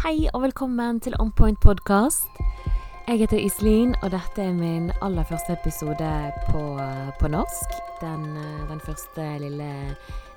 Hei 0.00 0.30
og 0.32 0.40
velkommen 0.40 0.96
til 1.04 1.12
On 1.20 1.28
Point 1.36 1.58
podkast. 1.60 2.38
Jeg 3.04 3.18
heter 3.20 3.36
Iselin, 3.36 3.90
og 4.00 4.14
dette 4.14 4.40
er 4.40 4.54
min 4.56 4.86
aller 5.04 5.26
første 5.28 5.52
episode 5.52 6.12
på, 6.46 6.62
på 7.20 7.28
norsk. 7.28 7.76
Den, 8.00 8.24
eh, 8.40 8.62
den 8.70 8.80
første 8.80 9.26
lille 9.44 9.68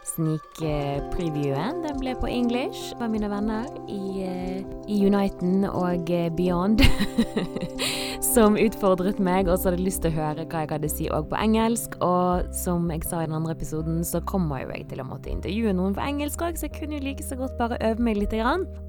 sneak-previewen 0.04 1.80
den 1.88 2.04
ble 2.04 2.12
på 2.20 2.28
english 2.28 2.92
med 3.00 3.16
mine 3.16 3.32
venner 3.32 3.72
i, 3.88 4.04
eh, 4.28 4.60
i 4.92 5.00
Uniten 5.08 5.64
og 5.64 6.12
eh, 6.12 6.28
Beyond. 6.36 6.84
som 8.24 8.56
utfordret 8.58 9.20
meg, 9.22 9.50
og 9.52 9.60
så 9.60 9.70
hadde 9.70 9.84
lyst 9.84 10.02
til 10.04 10.14
å 10.14 10.16
høre 10.16 10.46
hva 10.48 10.64
jeg 10.64 10.72
hadde 10.72 10.90
å 10.90 10.94
si 10.94 11.08
òg 11.12 11.28
på 11.32 11.40
engelsk. 11.44 11.98
Og 12.06 12.48
som 12.56 12.88
jeg 12.92 13.04
sa 13.08 13.22
i 13.22 13.28
den 13.28 13.36
andre 13.38 13.56
episoden, 13.56 14.00
så 14.08 14.22
kommer 14.30 14.64
jo 14.64 14.72
jeg 14.72 14.88
til 14.92 15.04
å 15.04 15.08
måtte 15.08 15.32
intervjue 15.32 15.74
noen 15.76 15.96
på 15.98 16.06
engelsk 16.06 16.46
òg, 16.46 16.58
så 16.58 16.70
jeg 16.70 16.76
kunne 16.78 16.98
jo 16.98 17.06
like 17.06 17.26
så 17.26 17.38
godt 17.40 17.58
bare 17.60 17.80
øve 17.84 18.06
meg 18.08 18.22
litt. 18.22 18.34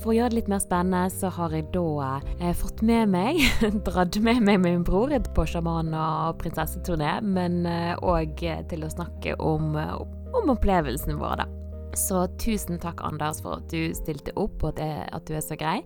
For 0.01 0.13
å 0.13 0.17
gjøre 0.17 0.33
det 0.33 0.39
litt 0.39 0.53
mer 0.53 0.63
spennende, 0.63 1.03
så 1.13 1.33
har 1.35 1.53
jeg 1.53 1.67
da 1.75 2.13
eh, 2.39 2.55
fått 2.57 2.85
med 2.87 3.11
meg, 3.13 3.43
dratt 3.89 4.21
med 4.25 4.41
meg 4.47 4.63
min 4.63 4.87
bror 4.87 5.13
på 5.35 5.49
sjaman- 5.51 5.93
og 5.99 6.39
prinsesseturné, 6.41 7.19
men 7.27 7.65
òg 8.01 8.47
eh, 8.47 8.65
til 8.71 8.87
å 8.87 8.93
snakke 8.95 9.37
om, 9.43 9.75
om 9.77 10.55
opplevelsene 10.55 11.19
våre, 11.21 11.45
da. 11.45 11.51
Så 11.95 12.25
tusen 12.43 12.81
takk, 12.83 13.05
Anders, 13.07 13.39
for 13.43 13.61
at 13.61 13.71
du 13.71 13.95
stilte 13.95 14.35
opp, 14.41 14.63
og 14.67 14.79
det, 14.81 14.91
at 15.15 15.27
du 15.29 15.37
er 15.37 15.45
så 15.45 15.59
grei. 15.59 15.79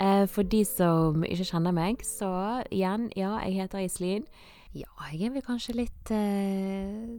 Eh, 0.00 0.26
for 0.32 0.42
de 0.42 0.64
som 0.64 1.24
ikke 1.24 1.44
kjenner 1.44 1.74
meg, 1.76 2.04
så 2.06 2.30
igjen, 2.72 3.10
ja, 3.16 3.34
jeg 3.44 3.60
heter 3.60 3.84
Iselin. 3.84 4.24
Ja, 4.72 4.88
jeg 5.12 5.28
er 5.28 5.34
vel 5.34 5.44
kanskje 5.44 5.74
litt 5.76 6.12
eh, 6.14 7.18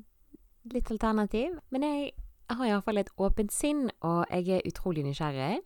litt 0.71 0.91
alternativ, 0.94 1.57
men 1.70 1.85
jeg 1.85 2.13
har 2.52 2.67
iallfall 2.67 3.02
et 3.02 3.12
åpent 3.21 3.54
sinn, 3.54 3.90
og 4.02 4.26
jeg 4.31 4.57
er 4.57 4.67
utrolig 4.67 5.04
nysgjerrig. 5.05 5.59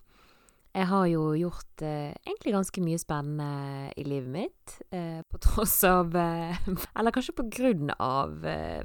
Jeg 0.76 0.88
har 0.90 1.06
jo 1.08 1.30
gjort 1.40 1.84
eh, 1.88 2.12
egentlig 2.28 2.52
ganske 2.52 2.84
mye 2.84 3.00
spennende 3.00 3.94
i 3.96 4.04
livet 4.04 4.32
mitt, 4.34 4.76
eh, 4.92 5.22
på 5.24 5.40
tross 5.40 5.78
av 5.88 6.16
eh, 6.20 6.58
Eller 6.98 7.16
kanskje 7.16 7.38
på 7.38 7.48
grunn 7.48 7.94
av 7.96 8.44
eh, 8.44 8.84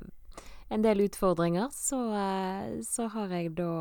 en 0.70 0.84
del 0.86 1.02
utfordringer, 1.08 1.66
så, 1.74 1.98
så 2.86 3.08
har 3.10 3.32
jeg 3.34 3.56
da 3.58 3.72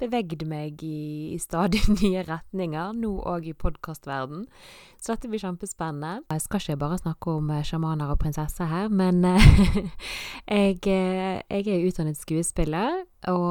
bevegd 0.00 0.44
meg 0.48 0.82
i, 0.84 1.32
i 1.34 1.38
stadig 1.40 1.82
nye 2.00 2.24
retninger, 2.26 2.92
nå 2.96 3.12
òg 3.26 3.48
i 3.50 3.56
podkastverden. 3.56 4.44
Så 5.00 5.14
dette 5.14 5.30
blir 5.30 5.42
kjempespennende. 5.42 6.26
Jeg 6.32 6.44
skal 6.44 6.62
ikke 6.62 6.80
bare 6.82 7.00
snakke 7.00 7.36
om 7.38 7.52
sjamaner 7.64 8.12
og 8.12 8.20
prinsesser 8.22 8.68
her, 8.70 8.90
men 8.92 9.24
jeg, 10.58 10.80
jeg 10.84 11.64
er 11.66 11.88
utdannet 11.88 12.20
skuespiller, 12.20 13.02
og 13.32 13.50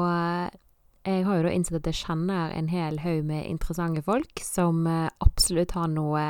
jeg 1.06 1.22
har 1.26 1.38
jo 1.38 1.44
da 1.46 1.54
innsett 1.54 1.78
at 1.78 1.92
jeg 1.92 2.02
kjenner 2.02 2.54
en 2.54 2.70
hel 2.70 2.98
haug 3.04 3.22
med 3.28 3.46
interessante 3.46 4.02
folk 4.02 4.42
som 4.42 4.86
absolutt 4.86 5.76
har 5.78 5.90
noe 5.92 6.24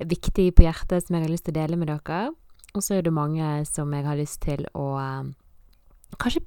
viktig 0.00 0.48
på 0.56 0.64
hjertet 0.64 1.04
som 1.04 1.16
jeg 1.16 1.26
har 1.26 1.32
lyst 1.32 1.46
til 1.48 1.54
å 1.54 1.60
dele 1.60 1.78
med 1.78 1.92
dere. 1.92 2.32
Og 2.74 2.82
så 2.82 2.96
er 2.96 3.04
det 3.06 3.14
mange 3.14 3.46
som 3.68 3.92
jeg 3.94 4.06
har 4.06 4.18
lyst 4.18 4.40
til 4.42 4.64
å 4.74 4.88
kanskje 6.18 6.42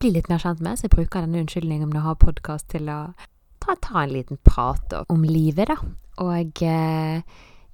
bli 0.00 0.14
litt 0.16 0.30
mer 0.32 0.40
kjent 0.42 0.62
med, 0.64 0.78
så 0.78 0.88
jeg 0.88 0.94
bruker 0.96 1.24
denne 1.24 1.42
unnskyldningen 1.44 1.90
om 1.90 1.98
å 2.00 2.06
ha 2.08 2.16
podkast 2.18 2.70
til 2.72 2.88
å 2.88 3.00
ta, 3.60 3.76
ta, 3.76 4.02
en 4.02 4.14
liten 4.14 4.40
prat 4.46 4.94
om 5.12 5.24
livet, 5.26 5.68
da. 5.68 5.76
Og 6.20 6.62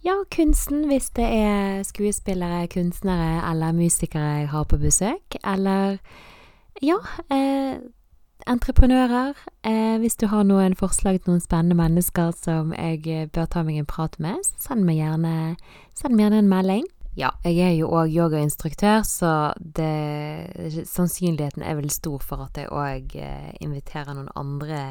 ja, 0.06 0.14
kunsten, 0.30 0.86
hvis 0.90 1.10
det 1.18 1.26
er 1.26 1.82
skuespillere, 1.86 2.66
kunstnere 2.70 3.40
eller 3.50 3.74
musikere 3.74 4.40
jeg 4.40 4.48
har 4.52 4.66
på 4.70 4.78
besøk. 4.78 5.38
Eller 5.42 5.98
ja, 6.82 6.98
eh, 7.30 7.78
entreprenører. 8.46 9.34
Eh, 9.64 9.98
hvis 9.98 10.16
du 10.16 10.26
har 10.26 10.44
noen 10.44 10.76
forslag 10.78 11.20
til 11.20 11.34
noen 11.34 11.42
spennende 11.42 11.78
mennesker 11.78 12.30
som 12.38 12.74
jeg 12.76 13.30
bør 13.34 13.46
ta 13.50 13.62
meg 13.62 13.80
en 13.80 13.86
prat 13.90 14.18
med, 14.22 14.46
send 14.62 14.86
meg 14.86 15.00
gjerne, 15.00 15.56
send 15.94 16.14
meg 16.14 16.26
gjerne 16.26 16.42
en 16.44 16.54
melding. 16.54 16.86
Ja, 17.16 17.30
jeg 17.48 17.62
er 17.64 17.72
jo 17.78 17.88
òg 17.96 18.12
yogainstruktør, 18.12 19.00
så 19.08 19.30
det, 19.56 20.82
sannsynligheten 20.84 21.62
er 21.64 21.78
vel 21.78 21.88
stor 21.88 22.20
for 22.20 22.44
at 22.44 22.58
jeg 22.60 22.68
òg 22.68 23.14
eh, 23.16 23.54
inviterer 23.64 24.12
noen 24.12 24.28
andre 24.36 24.82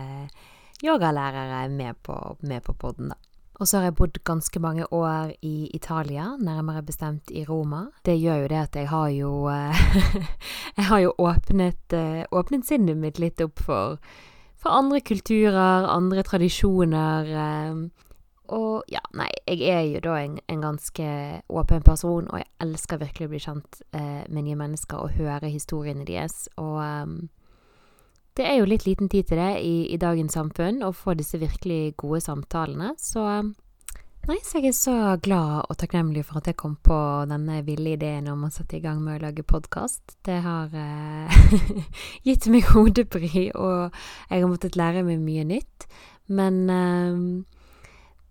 yogalærere 0.82 1.68
med 1.70 2.00
på, 2.02 2.18
med 2.42 2.66
på 2.66 2.74
podden, 2.82 3.14
da. 3.14 3.20
Og 3.62 3.70
så 3.70 3.78
har 3.78 3.86
jeg 3.86 3.96
bodd 3.96 4.18
ganske 4.28 4.60
mange 4.60 4.88
år 4.92 5.36
i 5.46 5.70
Italia, 5.78 6.34
nærmere 6.42 6.82
bestemt 6.84 7.30
i 7.32 7.46
Roma. 7.48 7.86
Det 8.04 8.18
gjør 8.18 8.42
jo 8.42 8.50
det 8.52 8.58
at 8.60 8.76
jeg 8.76 8.90
har 8.90 9.10
jo 9.16 9.32
Jeg 10.78 10.88
har 10.90 11.04
jo 11.06 11.14
åpnet, 11.22 11.94
eh, 11.94 12.26
åpnet 12.34 12.66
sinnet 12.66 12.98
mitt 13.00 13.22
litt 13.22 13.40
opp 13.46 13.62
for, 13.64 14.02
for 14.58 14.74
andre 14.74 15.00
kulturer, 15.06 15.86
andre 15.94 16.26
tradisjoner. 16.26 17.32
Og 18.54 18.84
ja, 18.92 19.02
nei, 19.18 19.30
jeg 19.50 19.70
er 19.74 19.82
jo 19.90 20.02
da 20.06 20.20
en, 20.22 20.38
en, 20.52 20.62
ganske 20.62 21.08
åpen 21.50 21.86
person, 21.86 22.28
og 22.30 22.42
jeg 22.42 22.50
elsker 22.62 23.02
virkelig 23.02 23.28
å 23.28 23.32
bli 23.32 23.42
kjent 23.42 23.82
eh, 23.98 24.24
med 24.30 24.46
nye 24.46 24.60
mennesker 24.60 25.02
og 25.02 25.18
høre 25.18 25.50
historiene 25.50 26.06
deres. 26.06 26.46
Og 26.62 26.78
um, 26.82 27.18
det 28.38 28.46
er 28.46 28.60
jo 28.60 28.70
litt 28.70 28.86
liten 28.86 29.10
tid 29.10 29.30
til 29.30 29.40
det 29.42 29.52
i, 29.64 29.76
i, 29.94 29.98
dagens 30.02 30.36
samfunn, 30.38 30.84
å 30.84 30.94
få 30.94 31.16
disse 31.18 31.40
virkelig 31.42 31.96
gode 32.02 32.22
samtalene. 32.26 32.92
Så 33.02 33.24
nei, 34.28 34.38
så 34.44 34.60
jeg 34.60 34.74
er 34.74 34.78
så 34.78 34.96
glad 35.24 35.70
og 35.70 35.78
takknemlig 35.80 36.26
for 36.28 36.42
at 36.42 36.50
jeg 36.52 36.60
kom 36.60 36.76
på 36.84 37.00
denne 37.30 37.62
ville 37.66 37.96
ideen 37.96 38.30
om 38.30 38.46
å 38.46 38.52
sette 38.54 38.78
i 38.78 38.84
gang 38.84 39.02
med 39.02 39.18
å 39.18 39.26
lage 39.28 39.46
podkast. 39.48 40.20
Det 40.28 40.38
har 40.46 40.76
eh, 40.76 41.42
gitt 42.28 42.46
meg 42.54 42.70
hodebry, 42.76 43.50
og 43.56 43.90
jeg 44.30 44.38
har 44.38 44.50
måttet 44.52 44.78
lære 44.78 45.06
meg 45.08 45.24
mye 45.24 45.50
nytt. 45.56 45.90
Men 46.28 46.64
eh, 46.70 47.26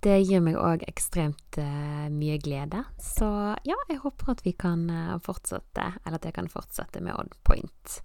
det 0.04 0.18
gir 0.28 0.42
meg 0.44 0.58
òg 0.60 0.84
ekstremt 0.88 1.58
uh, 1.60 2.06
mye 2.12 2.36
glede. 2.42 2.82
Så 3.00 3.26
ja, 3.64 3.78
jeg 3.88 4.02
håper 4.02 4.34
at 4.34 4.42
vi 4.44 4.52
kan 4.56 4.86
uh, 4.92 5.16
fortsette, 5.24 5.86
eller 6.04 6.20
at 6.20 6.28
jeg 6.28 6.36
kan 6.36 6.50
fortsette 6.52 7.02
med 7.04 7.16
Odd 7.16 7.36
Point 7.46 8.00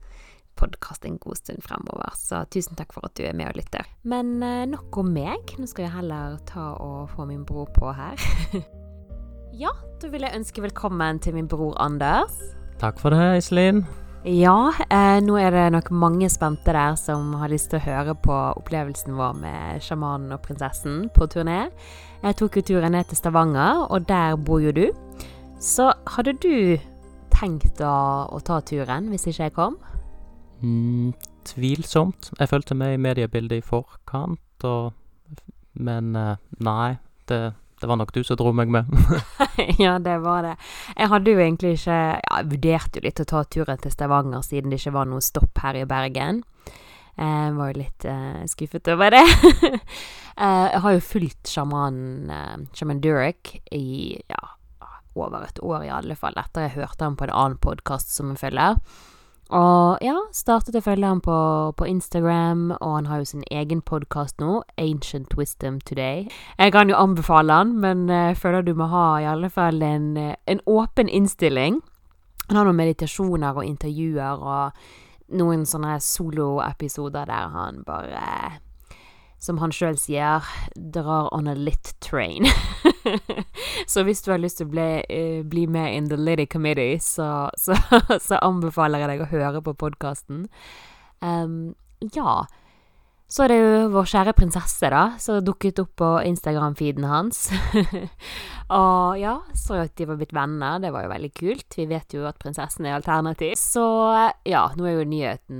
podkast 0.59 1.05
en 1.07 1.17
god 1.17 1.39
stund 1.39 1.63
fremover. 1.63 2.11
Så 2.19 2.43
tusen 2.51 2.75
takk 2.75 2.91
for 2.95 3.07
at 3.07 3.15
du 3.15 3.23
er 3.27 3.37
med 3.37 3.51
og 3.51 3.59
lytter. 3.59 3.87
Men 4.03 4.37
uh, 4.43 4.65
nok 4.67 4.99
om 4.99 5.13
meg. 5.15 5.55
Nå 5.59 5.69
skal 5.71 5.87
jeg 5.87 5.95
heller 5.95 6.39
ta 6.49 6.73
og 6.83 7.09
få 7.13 7.27
min 7.29 7.45
bror 7.47 7.71
på 7.75 7.93
her. 7.95 8.19
ja, 9.63 9.73
da 10.01 10.11
vil 10.11 10.27
jeg 10.27 10.35
ønske 10.41 10.63
velkommen 10.67 11.23
til 11.23 11.39
min 11.39 11.47
bror 11.51 11.77
Anders. 11.79 12.35
Takk 12.79 12.99
for 12.99 13.15
det, 13.15 13.43
Iselin. 13.43 13.83
Ja, 14.27 14.73
eh, 14.91 15.21
nå 15.23 15.37
er 15.39 15.53
det 15.55 15.69
nok 15.71 15.89
mange 15.95 16.27
spente 16.27 16.73
der 16.75 16.97
som 16.99 17.31
har 17.39 17.47
lyst 17.47 17.69
til 17.71 17.79
å 17.79 17.85
høre 17.85 18.15
på 18.19 18.35
opplevelsen 18.59 19.15
vår 19.15 19.37
med 19.39 19.83
sjamanen 19.85 20.33
og 20.35 20.41
prinsessen 20.43 21.05
på 21.15 21.23
turné. 21.31 21.69
Jeg 22.19 22.35
tok 22.35 22.57
jo 22.59 22.65
turen 22.67 22.91
ned 22.91 23.07
til 23.07 23.15
Stavanger, 23.15 23.85
og 23.87 24.09
der 24.09 24.35
bor 24.35 24.59
jo 24.59 24.73
du. 24.75 24.89
Så 25.63 25.93
hadde 26.17 26.35
du 26.43 26.75
tenkt 27.31 27.79
å, 27.79 28.27
å 28.27 28.41
ta 28.43 28.59
turen 28.59 29.07
hvis 29.07 29.29
ikke 29.31 29.47
jeg 29.47 29.55
kom? 29.55 29.79
Mm, 30.59 31.15
tvilsomt. 31.47 32.33
Jeg 32.41 32.51
fulgte 32.51 32.75
med 32.75 32.97
i 32.97 32.99
mediebildet 32.99 33.63
i 33.63 33.65
forkant, 33.65 34.67
og 34.67 34.91
Men 35.79 36.15
eh, 36.15 36.35
nei, 36.59 36.97
det 37.31 37.53
det 37.81 37.89
var 37.89 37.99
nok 37.99 38.13
du 38.15 38.21
som 38.27 38.37
dro 38.39 38.51
meg 38.55 38.71
med. 38.73 38.89
ja, 39.83 39.97
det 39.99 40.19
var 40.23 40.45
det. 40.45 40.55
Jeg 40.95 41.11
hadde 41.13 41.33
jo 41.33 41.41
egentlig 41.41 41.73
ikke 41.77 41.97
ja, 41.97 42.37
Jeg 42.39 42.51
vurderte 42.53 42.99
jo 42.99 43.07
litt 43.07 43.23
å 43.23 43.27
ta 43.29 43.43
turen 43.43 43.81
til 43.81 43.93
Stavanger, 43.93 44.45
siden 44.45 44.71
det 44.71 44.81
ikke 44.81 44.95
var 44.97 45.09
noe 45.09 45.23
stopp 45.25 45.63
her 45.63 45.79
i 45.79 45.87
Bergen. 45.89 46.43
Jeg 47.19 47.55
var 47.57 47.73
jo 47.73 47.81
litt 47.81 48.05
uh, 48.07 48.45
skuffet 48.47 48.87
over 48.93 49.11
det. 49.11 49.25
uh, 50.39 50.67
jeg 50.73 50.81
har 50.85 50.95
jo 50.95 51.03
fulgt 51.03 51.51
sjamanen 51.51 52.31
uh, 52.31 52.55
Shaman 52.71 53.01
Durek 53.03 53.57
i 53.75 54.15
ja, 54.31 54.43
over 55.19 55.43
et 55.43 55.59
år, 55.59 55.83
i 55.83 55.91
alle 55.91 56.15
fall, 56.15 56.37
etter 56.39 56.67
jeg 56.67 56.77
hørte 56.77 57.03
ham 57.03 57.17
på 57.19 57.27
en 57.27 57.35
annen 57.35 57.59
podkast 57.59 58.13
som 58.15 58.31
jeg 58.31 58.39
følger. 58.45 58.79
Og 59.49 59.97
ja, 60.05 60.13
startet 60.29 60.75
å 60.77 60.81
følge 60.85 61.09
ham 61.09 61.21
på, 61.25 61.35
på, 61.73 61.85
Instagram, 61.89 62.67
og 62.77 62.91
han 62.93 63.07
har 63.09 63.23
jo 63.23 63.29
sin 63.31 63.45
egen 63.49 63.81
podkast 63.81 64.37
nå, 64.37 64.59
Ancient 64.77 65.33
Wisdom 65.39 65.79
Today. 65.81 66.27
Jeg 66.59 66.73
kan 66.75 66.91
jo 66.91 66.99
anbefale 66.99 67.57
han, 67.57 67.73
men 67.81 68.05
jeg 68.13 68.37
uh, 68.37 68.37
føler 68.37 68.67
du 68.67 68.75
må 68.77 68.91
ha 68.93 69.07
i 69.17 69.25
alle 69.25 69.49
fall 69.49 69.81
en, 69.81 70.11
uh, 70.21 70.35
en 70.45 70.61
åpen 70.69 71.09
innstilling. 71.09 71.81
Han 72.49 72.61
har 72.61 72.69
noen 72.69 72.77
meditasjoner 72.77 73.57
og 73.57 73.65
intervjuer 73.65 74.45
og 74.53 75.35
noen 75.39 75.65
sånne 75.69 75.97
soloepisoder 76.01 77.25
der 77.29 77.53
han 77.53 77.81
bare 77.85 78.59
som 79.39 79.61
han 79.63 79.73
sjøl 79.73 79.97
sier, 79.97 80.45
drar 80.75 81.29
on 81.33 81.47
a 81.49 81.55
lit 81.57 81.95
train. 82.03 82.45
så 83.91 84.03
hvis 84.07 84.21
du 84.25 84.31
har 84.33 84.41
lyst 84.41 84.59
til 84.59 84.69
å 84.69 84.73
bli, 84.73 84.87
uh, 85.09 85.41
bli 85.47 85.65
med 85.71 85.95
in 85.95 86.07
the 86.11 86.17
Liddy 86.19 86.45
Committee, 86.49 86.99
så, 87.03 87.49
så, 87.59 87.77
så, 88.27 88.39
anbefaler 88.41 89.03
jeg 89.03 89.13
deg 89.13 89.25
å 89.25 89.31
høre 89.33 89.61
på 89.65 89.75
podkasten. 89.85 90.47
Um, 91.21 91.75
ja. 92.15 92.41
Så 93.29 93.43
er 93.45 93.51
det 93.51 93.57
jo 93.59 93.89
vår 93.93 94.07
kjære 94.09 94.33
prinsesse, 94.33 94.89
da, 94.89 95.03
som 95.21 95.43
dukket 95.45 95.83
opp 95.83 95.91
på 96.01 96.07
Instagram-feeden 96.25 97.05
hans. 97.05 97.43
og 98.79 99.19
ja, 99.21 99.35
så 99.53 99.83
at 99.83 99.93
de 99.99 100.07
var 100.09 100.17
blitt 100.17 100.33
venner, 100.33 100.81
det 100.81 100.89
var 100.95 101.05
jo 101.05 101.11
veldig 101.13 101.29
kult. 101.37 101.77
Vi 101.77 101.85
vet 101.91 102.17
jo 102.17 102.25
at 102.25 102.39
prinsessen 102.41 102.89
er 102.89 102.97
alternativ. 102.97 103.53
Så 103.61 103.85
ja, 104.49 104.63
nå 104.73 104.89
er 104.89 104.97
jo 104.97 105.09
nyheten 105.11 105.59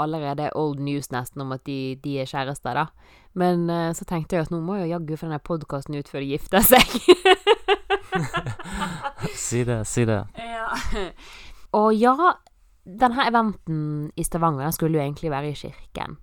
allerede 0.00 0.50
old 0.56 0.80
news 0.80 1.10
nesten 1.12 1.44
om 1.44 1.56
at 1.56 1.64
de, 1.66 1.96
de 2.04 2.18
er 2.20 2.28
kjærester, 2.28 2.76
da. 2.82 3.16
Men 3.38 3.68
eh, 3.70 3.90
så 3.94 4.06
tenkte 4.08 4.36
jeg 4.36 4.46
at 4.46 4.52
nå 4.54 4.58
må 4.64 4.80
jo 4.80 4.88
jaggu 4.90 5.14
få 5.16 5.28
denne 5.28 5.42
podkasten 5.44 5.98
ut 5.98 6.08
før 6.10 6.24
de 6.24 6.32
gifter 6.34 6.66
seg. 6.66 6.86
Si 9.36 9.62
det, 9.64 9.84
si 9.86 10.04
det. 10.08 10.18
Ja. 10.34 10.66
Og 11.76 11.92
ja, 11.94 12.14
denne 12.84 13.26
eventen 13.28 13.82
i 14.18 14.24
Stavanger 14.24 14.64
den 14.66 14.74
skulle 14.74 14.98
jo 14.98 15.04
egentlig 15.04 15.30
være 15.30 15.52
i 15.52 15.58
kirken. 15.58 16.16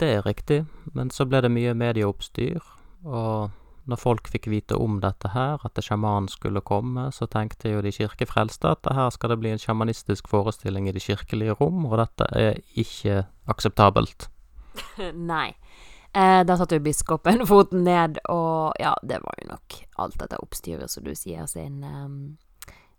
Det 0.00 0.08
er 0.16 0.26
riktig, 0.26 0.64
men 0.92 1.12
så 1.14 1.24
ble 1.28 1.40
det 1.44 1.52
mye 1.52 1.72
medieoppstyr, 1.76 2.64
og 3.06 3.54
når 3.86 4.00
folk 4.02 4.28
fikk 4.28 4.48
vite 4.50 4.76
om 4.82 4.98
dette 5.00 5.30
her, 5.32 5.62
at 5.64 5.78
sjamanen 5.80 6.28
skulle 6.28 6.60
komme, 6.66 7.06
så 7.14 7.28
tenkte 7.30 7.70
jo 7.70 7.84
de 7.84 7.94
kirkefrelste 7.94 8.74
at 8.74 8.88
her 8.92 9.12
skal 9.14 9.32
det 9.32 9.38
bli 9.40 9.54
en 9.54 9.62
sjamanistisk 9.62 10.28
forestilling 10.28 10.88
i 10.90 10.94
det 10.96 11.04
kirkelige 11.06 11.54
rom, 11.60 11.86
og 11.86 12.00
dette 12.02 12.28
er 12.34 12.58
ikke 12.74 13.22
akseptabelt. 13.48 14.28
Nei. 15.32 15.50
Eh, 16.16 16.42
da 16.48 16.56
satte 16.56 16.78
jo 16.78 16.84
biskopen 16.84 17.44
foten 17.50 17.84
ned, 17.84 18.20
og 18.32 18.76
ja, 18.80 18.94
det 19.02 19.20
var 19.24 19.40
jo 19.42 19.50
nok 19.50 19.78
alt 20.00 20.18
dette 20.22 20.40
oppstyret, 20.40 20.90
som 20.92 21.04
du 21.04 21.12
sier, 21.18 21.44
sin, 21.50 21.82
um, 21.84 22.38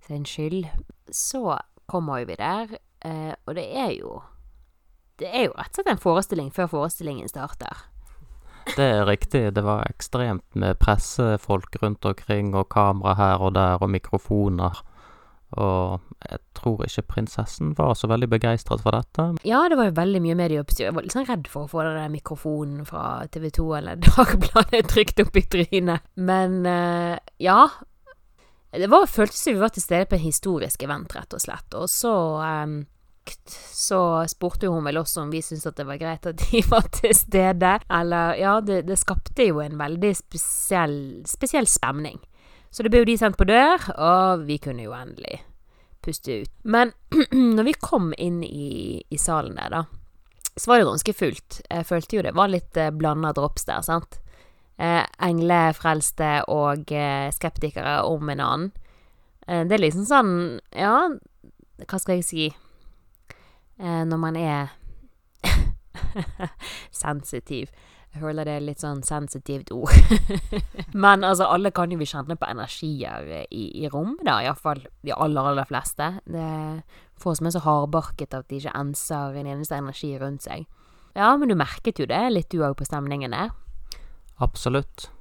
sin 0.06 0.26
skyld. 0.28 0.68
Så 1.10 1.58
kommer 1.90 2.26
vi 2.28 2.38
der, 2.38 2.78
eh, 3.02 3.34
og 3.46 3.56
det 3.58 3.68
er 3.74 3.94
jo 3.98 4.22
Det 5.18 5.32
er 5.34 5.48
jo 5.48 5.54
rett 5.58 5.72
og 5.72 5.80
slett 5.80 5.88
en 5.90 5.98
forestilling 6.02 6.50
før 6.54 6.68
forestillingen 6.70 7.30
starter. 7.32 7.88
Det 8.76 8.86
er 8.86 9.08
riktig, 9.08 9.56
det 9.56 9.64
var 9.66 9.88
ekstremt 9.90 10.46
med 10.54 10.78
pressefolk 10.78 11.80
rundt 11.82 12.06
omkring, 12.06 12.54
og 12.54 12.70
kamera 12.70 13.16
her 13.18 13.42
og 13.42 13.56
der, 13.56 13.82
og 13.82 13.90
mikrofoner. 13.90 14.84
Og 15.56 16.02
jeg 16.28 16.42
tror 16.58 16.82
ikke 16.84 17.06
prinsessen 17.14 17.72
var 17.78 17.94
så 17.96 18.10
veldig 18.12 18.28
begeistret 18.34 18.84
for 18.84 18.98
dette. 18.98 19.30
Ja, 19.48 19.62
det 19.72 19.78
var 19.80 19.88
jo 19.88 19.96
veldig 20.00 20.22
mye 20.26 20.36
medieoppstyr. 20.40 20.90
Jeg 20.90 20.98
var 20.98 21.06
litt 21.06 21.16
sånn 21.16 21.30
redd 21.30 21.48
for 21.52 21.66
å 21.66 21.72
få 21.72 21.86
den 21.88 21.96
der 22.02 22.12
mikrofonen 22.12 22.84
fra 22.88 23.06
TV 23.32 23.48
2 23.56 23.68
eller 23.80 24.02
Dagbladet 24.10 24.84
trykt 24.92 25.24
opp 25.24 25.40
i 25.40 25.46
trynet. 25.48 26.12
Men 26.20 26.60
eh, 26.68 27.16
ja. 27.44 27.62
Det 28.76 28.92
var, 28.92 29.08
føltes 29.08 29.40
som 29.40 29.56
vi 29.56 29.64
var 29.64 29.72
til 29.74 29.86
stede 29.86 30.10
på 30.12 30.18
en 30.18 30.28
historisk 30.28 30.84
event, 30.84 31.16
rett 31.16 31.34
og 31.34 31.42
slett. 31.42 31.80
Og 31.80 31.88
så 31.90 32.14
um, 32.44 32.82
så 33.72 34.24
spurte 34.30 34.70
hun 34.72 34.86
vel 34.86 35.00
også 35.02 35.26
om 35.26 35.32
vi 35.32 35.42
syntes 35.44 35.68
at 35.68 35.80
det 35.80 35.88
var 35.88 36.00
greit 36.00 36.28
at 36.30 36.40
de 36.40 36.62
var 36.74 36.88
til 36.96 37.16
stede. 37.16 37.78
Eller 37.90 38.36
Ja, 38.40 38.60
det, 38.62 38.84
det 38.88 39.00
skapte 39.00 39.48
jo 39.48 39.62
en 39.64 39.78
veldig 39.80 40.14
spesiell, 40.16 41.00
spesiell 41.28 41.68
stemning. 41.68 42.20
Så 42.72 42.84
det 42.84 42.92
ble 42.92 43.02
jo 43.04 43.10
de 43.10 43.18
sendt 43.20 43.38
på 43.40 43.48
dør, 43.48 43.84
og 43.96 44.44
vi 44.48 44.60
kunne 44.62 44.86
jo 44.86 44.96
endelig 44.96 45.42
puste 46.04 46.42
ut. 46.44 46.52
Men 46.64 46.94
når 47.58 47.68
vi 47.68 47.76
kom 47.82 48.14
inn 48.18 48.44
i, 48.46 49.02
i 49.10 49.20
salen 49.20 49.58
der, 49.60 49.74
da, 49.74 49.84
så 50.58 50.72
var 50.72 50.80
det 50.80 50.88
ganske 50.90 51.14
fullt. 51.14 51.62
Jeg 51.70 51.86
følte 51.86 52.18
jo 52.18 52.26
det 52.26 52.36
var 52.38 52.52
litt 52.52 52.78
eh, 52.80 52.94
blanda 52.94 53.34
drops 53.36 53.68
der, 53.68 53.84
sant. 53.86 54.20
Eh, 54.78 55.04
englefrelste 55.26 56.32
og 56.54 56.92
eh, 56.94 57.30
skeptikere 57.34 58.00
om 58.10 58.30
en 58.34 58.44
annen. 58.44 58.72
Eh, 59.48 59.64
det 59.68 59.78
er 59.78 59.84
liksom 59.84 60.08
sånn, 60.10 60.34
ja, 60.74 60.96
hva 61.86 62.00
skal 62.02 62.18
jeg 62.18 62.26
si 62.26 62.46
eh, 62.50 64.04
Når 64.10 64.20
man 64.22 64.38
er 64.38 64.74
sensitiv. 67.04 67.70
Jeg 68.18 68.24
føler 68.24 68.48
det 68.50 68.54
er 68.58 68.64
litt 68.66 68.82
sånn 68.82 69.04
sensitivt 69.06 69.70
ord. 69.70 69.94
Men 71.06 71.22
altså, 71.22 71.46
alle 71.54 71.70
kan 71.70 71.92
jo 71.94 72.00
vi 72.00 72.08
kjenne 72.10 72.34
på 72.34 72.48
energier 72.50 73.28
i, 73.46 73.68
i 73.78 73.90
rom, 73.94 74.16
da. 74.26 74.40
Iallfall 74.42 74.82
de 75.06 75.14
aller, 75.14 75.50
aller 75.52 75.68
fleste. 75.70 76.08
Det 76.26 76.42
er 76.42 76.80
få 77.22 77.36
som 77.38 77.46
er 77.46 77.54
så 77.54 77.62
hardbarket 77.62 78.34
at 78.34 78.48
de 78.50 78.58
ikke 78.58 78.74
enser 78.74 79.38
en 79.38 79.50
eneste 79.54 79.78
energi 79.78 80.16
rundt 80.18 80.48
seg. 80.48 80.66
Ja, 81.14 81.30
men 81.38 81.54
du 81.54 81.54
merket 81.58 82.02
jo 82.02 82.08
det 82.10 82.24
litt 82.34 82.50
du 82.50 82.64
òg 82.66 82.74
på 82.80 82.88
stemningen 82.90 83.38
der. 83.38 83.54
Absolutt. 84.42 85.12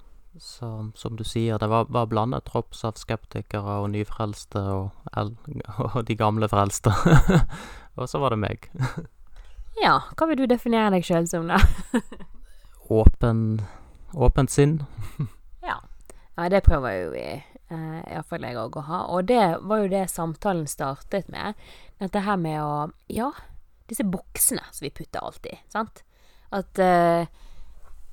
Så 0.41 0.71
som 0.97 1.21
du 1.21 1.25
sier, 1.25 1.61
det 1.61 1.69
var, 1.69 1.91
var 1.93 2.09
blandet 2.09 2.49
tropps 2.49 2.81
av 2.89 2.97
skeptikere 2.97 3.83
og 3.83 3.91
nyfrelste 3.93 4.63
og, 4.73 5.13
og 5.85 6.01
de 6.09 6.17
gamle 6.17 6.49
frelste. 6.49 6.97
og 8.01 8.09
så 8.09 8.25
var 8.25 8.33
det 8.33 8.41
meg. 8.41 8.71
Ja, 9.85 9.99
hva 10.17 10.31
vil 10.33 10.41
du 10.41 10.49
definere 10.49 10.95
deg 10.97 11.05
sjøl 11.05 11.29
som, 11.29 11.53
da? 11.53 11.61
Åpen 12.89 13.63
Åpent 14.15 14.51
sinn. 14.51 14.85
Ja. 15.67 15.81
ja, 16.37 16.49
det 16.49 16.61
prøver 16.63 16.93
jo 16.93 17.09
vi, 17.11 17.25
uh, 17.73 17.99
iallfall 18.07 18.45
jeg 18.47 18.59
òg, 18.61 18.77
å 18.79 18.85
ha. 18.87 19.01
Og 19.13 19.27
det 19.27 19.43
var 19.67 19.83
jo 19.83 19.91
det 19.91 20.05
samtalen 20.13 20.69
startet 20.71 21.27
med. 21.33 21.59
Dette 21.99 22.23
her 22.23 22.39
med 22.39 22.61
å 22.63 22.87
Ja, 23.11 23.33
disse 23.91 24.07
boksene 24.07 24.63
som 24.71 24.87
vi 24.87 24.93
putter 24.95 25.27
alltid, 25.27 25.59
sant. 25.73 26.05
At 26.55 26.79
uh, 26.79 27.27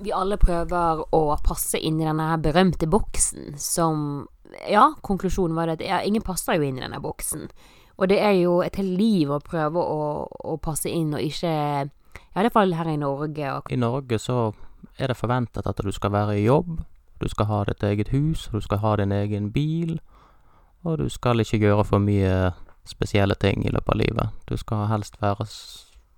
vi 0.04 0.12
alle 0.12 0.40
prøver 0.42 1.06
å 1.14 1.22
passe 1.46 1.78
inn 1.78 2.02
i 2.02 2.08
denne 2.08 2.32
her 2.32 2.42
berømte 2.42 2.90
boksen 2.90 3.54
som 3.62 4.26
Ja, 4.70 4.92
konklusjonen 5.02 5.56
var 5.56 5.70
det 5.70 5.80
at 5.80 5.88
ja, 5.88 6.02
ingen 6.06 6.26
passer 6.26 6.58
jo 6.58 6.66
inn 6.68 6.78
i 6.78 6.84
denne 6.84 7.00
boksen. 7.02 7.48
Og 7.98 8.10
det 8.10 8.20
er 8.22 8.36
jo 8.42 8.60
et 8.66 8.76
helt 8.78 8.98
liv 8.98 9.32
å 9.32 9.42
prøve 9.42 9.82
å, 9.82 10.04
å 10.28 10.58
passe 10.62 10.90
inn 10.90 11.14
og 11.14 11.22
ikke 11.22 11.54
Ja, 12.34 12.42
i 12.42 12.46
hvert 12.48 12.54
fall 12.54 12.74
her 12.74 12.90
i 12.90 12.98
Norge. 12.98 13.52
Og 13.54 13.72
I 13.72 13.78
Norge 13.78 14.18
så 14.20 14.52
er 14.98 15.08
det 15.08 15.18
forventet 15.18 15.68
at 15.70 15.82
du 15.84 15.92
skal 15.92 16.12
være 16.12 16.40
i 16.40 16.46
jobb, 16.46 16.82
du 17.22 17.30
skal 17.30 17.46
ha 17.46 17.64
ditt 17.70 17.84
eget 17.84 18.10
hus, 18.10 18.50
du 18.52 18.62
skal 18.62 18.82
ha 18.82 18.96
din 18.96 19.12
egen 19.12 19.52
bil, 19.54 20.00
og 20.84 20.98
du 20.98 21.10
skal 21.10 21.40
ikke 21.40 21.62
gjøre 21.62 21.86
for 21.88 22.04
mye 22.04 22.52
spesielle 22.86 23.36
ting 23.40 23.64
i 23.66 23.72
løpet 23.72 23.94
av 23.94 24.00
livet. 24.02 24.30
Du 24.50 24.58
skal 24.58 24.88
helst 24.90 25.22
være 25.22 25.48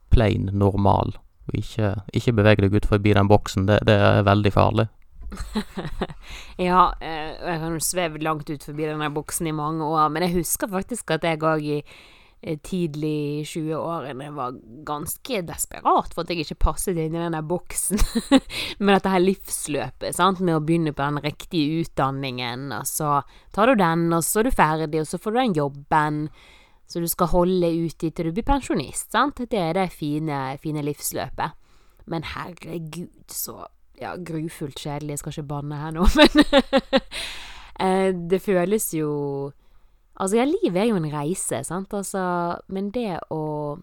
plain 0.10 0.50
normal, 0.54 1.14
og 1.48 1.60
ikke, 1.60 1.94
ikke 2.14 2.34
bevege 2.34 2.66
deg 2.66 2.80
ut 2.80 2.90
forbi 2.90 3.14
den 3.14 3.30
boksen. 3.30 3.68
Det, 3.68 3.82
det 3.86 4.00
er 4.00 4.26
veldig 4.26 4.54
farlig. 4.54 4.88
ja, 6.70 6.94
eh, 7.02 7.36
jeg 7.36 7.62
har 7.62 7.80
svevd 7.80 8.24
langt 8.24 8.50
ut 8.50 8.64
forbi 8.64 8.88
denne 8.88 9.12
boksen 9.14 9.48
i 9.48 9.56
mange 9.56 9.86
år, 9.86 10.08
men 10.10 10.26
jeg 10.26 10.40
husker 10.40 10.72
faktisk 10.72 11.12
at 11.12 11.28
jeg 11.28 11.44
òg 11.44 11.66
i 11.66 11.80
eh, 12.45 12.59
i 12.74 13.44
20-årene 13.44 14.31
var 14.36 14.57
ganske 14.86 15.42
desperat 15.47 16.13
for 16.13 16.21
at 16.24 16.30
jeg 16.30 16.45
ikke 16.45 16.63
passet 16.68 16.97
inn 16.97 17.15
i 17.15 17.24
denne 17.24 17.42
boksen. 17.42 17.97
med 18.83 18.94
dette 18.94 19.09
her 19.09 19.24
livsløpet, 19.24 20.15
sant, 20.15 20.39
med 20.39 20.56
å 20.59 20.63
begynne 20.63 20.94
på 20.94 21.01
den 21.01 21.24
riktige 21.25 21.81
utdanningen, 21.81 22.69
og 22.75 22.86
så 22.89 23.21
tar 23.56 23.71
du 23.71 23.81
den, 23.81 24.13
og 24.13 24.24
så 24.25 24.39
er 24.42 24.50
du 24.50 24.53
ferdig, 24.53 25.01
og 25.01 25.09
så 25.09 25.18
får 25.21 25.31
du 25.33 25.39
den 25.42 25.57
jobben. 25.57 26.30
Så 26.86 27.01
du 27.01 27.09
skal 27.09 27.31
holde 27.33 27.71
ut 27.74 27.97
til 27.97 28.27
du 28.27 28.31
blir 28.31 28.45
pensjonist, 28.45 29.09
sant. 29.12 29.42
Det 29.42 29.57
er 29.57 29.74
det 29.74 29.89
fine, 29.89 30.57
fine 30.62 30.86
livsløpet. 30.86 31.57
Men 32.06 32.21
herregud, 32.36 33.25
så 33.33 33.65
ja, 33.97 34.13
grufullt 34.21 34.77
kjedelig. 34.77 35.15
Jeg 35.15 35.19
skal 35.24 35.33
ikke 35.33 35.50
banne 35.50 35.81
her 35.81 35.92
nå, 35.95 36.06
men 36.19 36.30
Det 38.30 38.40
føles 38.40 38.94
jo 38.94 39.09
Altså, 40.16 40.40
ja, 40.40 40.45
livet 40.48 40.80
er 40.80 40.90
jo 40.90 41.00
en 41.00 41.12
reise, 41.12 41.60
sant, 41.68 41.94
altså, 41.94 42.24
men 42.72 42.92
det 42.95 43.18
å 43.34 43.78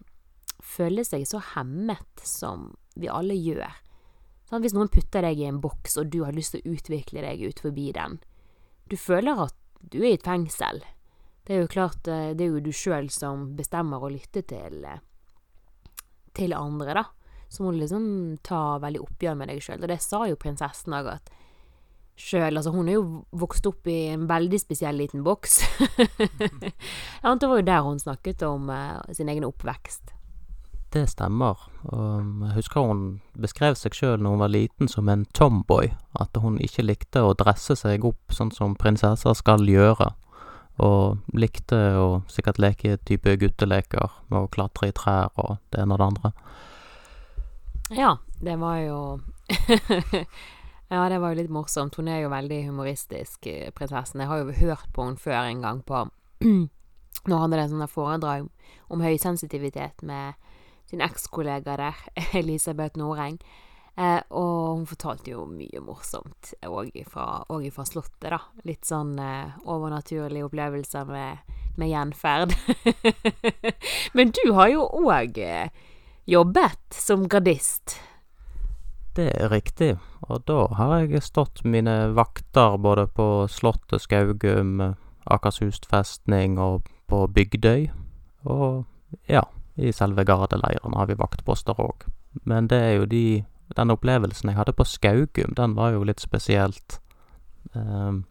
føle 0.63 1.03
seg 1.05 1.27
så 1.29 1.41
hemmet 1.53 2.23
som 2.25 2.71
vi 2.97 3.09
alle 3.11 3.35
gjør 3.37 3.67
sant? 4.49 4.63
Hvis 4.63 4.73
noen 4.73 4.91
putter 4.93 5.25
deg 5.25 5.41
i 5.41 5.47
en 5.49 5.61
boks, 5.61 5.97
og 6.01 6.09
du 6.13 6.23
har 6.25 6.33
lyst 6.33 6.55
til 6.55 6.63
å 6.63 6.73
utvikle 6.73 7.25
deg 7.25 7.43
ut 7.45 7.61
forbi 7.61 7.91
den 7.95 8.19
Du 8.89 8.97
føler 8.97 9.45
at 9.45 9.57
du 9.79 9.99
er 10.01 10.13
i 10.13 10.17
et 10.17 10.25
fengsel. 10.25 10.81
Det 11.43 11.55
er 11.55 11.63
jo 11.63 11.71
klart, 11.71 12.07
eh, 12.07 12.31
det 12.37 12.45
er 12.45 12.53
jo 12.55 12.63
du 12.63 12.71
sjøl 12.71 13.09
som 13.11 13.49
bestemmer 13.57 14.03
å 14.03 14.11
lytte 14.11 14.45
til, 14.47 14.85
eh, 14.85 15.01
til 16.33 16.55
andre, 16.55 16.93
da 16.93 17.05
så 17.53 17.63
må 17.63 17.71
du 17.71 17.83
liksom 17.83 18.05
ta 18.41 18.79
veldig 18.81 19.01
oppgjør 19.03 19.35
med 19.37 19.51
deg 19.51 19.59
sjøl. 19.61 19.83
Og 19.83 19.91
det 19.91 19.99
sa 20.01 20.23
jo 20.25 20.39
prinsessen 20.41 20.95
òg, 20.97 21.11
at 21.19 21.27
sjøl 22.19 22.57
Altså, 22.57 22.71
hun 22.73 22.89
er 22.89 22.97
jo 22.99 23.05
vokst 23.31 23.65
opp 23.69 23.87
i 23.89 24.13
en 24.13 24.27
veldig 24.29 24.59
spesiell 24.61 24.97
liten 25.01 25.23
boks. 25.25 25.61
ja, 27.23 27.33
det 27.35 27.49
var 27.49 27.61
jo 27.61 27.67
der 27.67 27.85
hun 27.85 28.01
snakket 28.01 28.43
om 28.47 28.69
uh, 28.69 28.99
sin 29.11 29.31
egen 29.31 29.47
oppvekst. 29.47 30.13
Det 30.93 31.07
stemmer. 31.09 31.57
Og 31.89 32.43
jeg 32.45 32.55
husker 32.59 32.85
hun 32.85 33.05
beskrev 33.41 33.77
seg 33.79 33.95
sjøl 33.97 34.19
når 34.21 34.35
hun 34.35 34.43
var 34.43 34.51
liten 34.53 34.91
som 34.91 35.09
en 35.09 35.25
tomboy. 35.33 35.89
At 36.21 36.37
hun 36.37 36.59
ikke 36.61 36.85
likte 36.85 37.23
å 37.25 37.33
dresse 37.37 37.75
seg 37.79 38.05
opp 38.05 38.35
sånn 38.35 38.53
som 38.53 38.77
prinsesser 38.77 39.33
skal 39.37 39.65
gjøre. 39.65 40.11
Og 40.83 41.37
likte 41.37 41.79
å 41.97 42.07
sikkert 42.29 42.61
leke 42.61 42.99
type 43.05 43.35
gutteleker 43.41 44.13
med 44.29 44.45
å 44.45 44.51
klatre 44.53 44.89
i 44.89 44.95
trær 44.95 45.33
og 45.41 45.57
det 45.73 45.81
ene 45.81 45.97
og 45.97 46.01
det 46.01 46.09
andre. 46.11 46.33
Ja, 47.93 48.15
det 48.41 48.55
var 48.61 48.77
jo 48.81 48.99
Ja, 50.93 51.07
det 51.09 51.17
var 51.17 51.31
jo 51.33 51.39
litt 51.39 51.49
morsomt. 51.49 51.95
Hun 51.97 52.07
er 52.11 52.19
jo 52.21 52.29
veldig 52.29 52.59
humoristisk, 52.67 53.47
eh, 53.49 53.71
prinsessen. 53.73 54.21
Jeg 54.21 54.29
har 54.29 54.43
jo 54.43 54.51
hørt 54.59 54.91
på 54.93 55.07
henne 55.07 55.17
før 55.17 55.39
en 55.41 55.61
gang 55.65 55.81
på 55.81 56.05
Nå 57.29 57.37
hadde 57.39 57.57
det 57.57 57.69
sånne 57.71 57.87
foredrag 57.87 58.49
om 58.91 59.01
høysensitivitet 59.01 60.03
med 60.03 60.33
sin 60.85 61.01
ekskollega 61.01 61.77
der, 61.79 62.03
Elisabeth 62.41 62.99
Noreng. 62.99 63.39
Eh, 63.97 64.21
og 64.29 64.77
hun 64.77 64.85
fortalte 64.89 65.33
jo 65.33 65.47
mye 65.49 65.81
morsomt 65.81 66.53
òg 66.65 66.93
fra, 67.09 67.41
fra, 67.47 67.85
Slottet, 67.89 68.29
da. 68.29 68.41
Litt 68.67 68.85
sånn 68.85 69.17
eh, 69.17 69.57
overnaturlige 69.65 70.45
opplevelser 70.45 71.09
med, 71.09 71.57
med 71.77 71.89
gjenferd. 71.89 72.53
Men 74.17 74.29
du 74.29 74.45
har 74.53 74.69
jo 74.75 74.85
òg 75.01 75.41
eh, 75.41 75.69
jobbet 76.29 77.01
som 77.01 77.25
gardist. 77.25 77.97
Det 79.13 79.29
er 79.29 79.51
riktig, 79.51 79.97
og 80.25 80.41
da 80.49 80.65
har 80.73 81.03
jeg 81.03 81.21
stått 81.21 81.61
mine 81.63 82.15
vakter 82.17 82.79
både 82.81 83.05
på 83.13 83.45
Slottet 83.45 84.01
Skaugum, 84.01 84.95
Akershus 85.29 85.81
festning 85.89 86.57
og 86.57 86.89
på 87.07 87.27
Bygdøy, 87.29 87.91
og 88.49 88.85
ja, 89.29 89.43
i 89.77 89.93
selve 89.93 90.25
gardeleiren 90.25 90.97
har 90.97 91.11
vi 91.11 91.19
vaktposter 91.19 91.77
òg. 91.77 92.07
Men 92.49 92.67
det 92.67 92.81
er 92.81 92.93
jo 92.97 93.05
de 93.05 93.43
den 93.77 93.93
opplevelsen 93.93 94.49
jeg 94.49 94.57
hadde 94.57 94.75
på 94.77 94.85
Skaugum, 94.85 95.53
den 95.57 95.75
var 95.77 95.93
jo 95.93 96.03
litt 96.05 96.21
spesielt. 96.21 96.99
Um, 97.73 98.25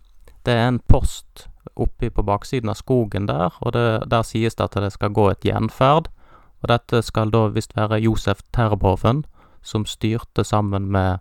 det 0.46 0.54
er 0.54 0.68
en 0.68 0.80
post 0.90 1.46
oppi 1.78 2.10
på 2.10 2.24
baksiden 2.26 2.70
av 2.70 2.78
skogen 2.78 3.28
der, 3.30 3.54
og 3.60 3.72
det, 3.72 3.86
der 4.10 4.26
sies 4.26 4.58
det 4.58 4.68
at 4.68 4.78
det 4.82 4.92
skal 4.94 5.14
gå 5.14 5.28
et 5.30 5.46
gjenferd. 5.46 6.10
Og 6.62 6.70
dette 6.70 7.02
skal 7.02 7.32
da 7.34 7.48
visst 7.50 7.74
være 7.76 7.98
Josef 8.02 8.42
Terboven, 8.54 9.24
som 9.62 9.86
styrte 9.86 10.44
sammen 10.44 10.90
med 10.92 11.18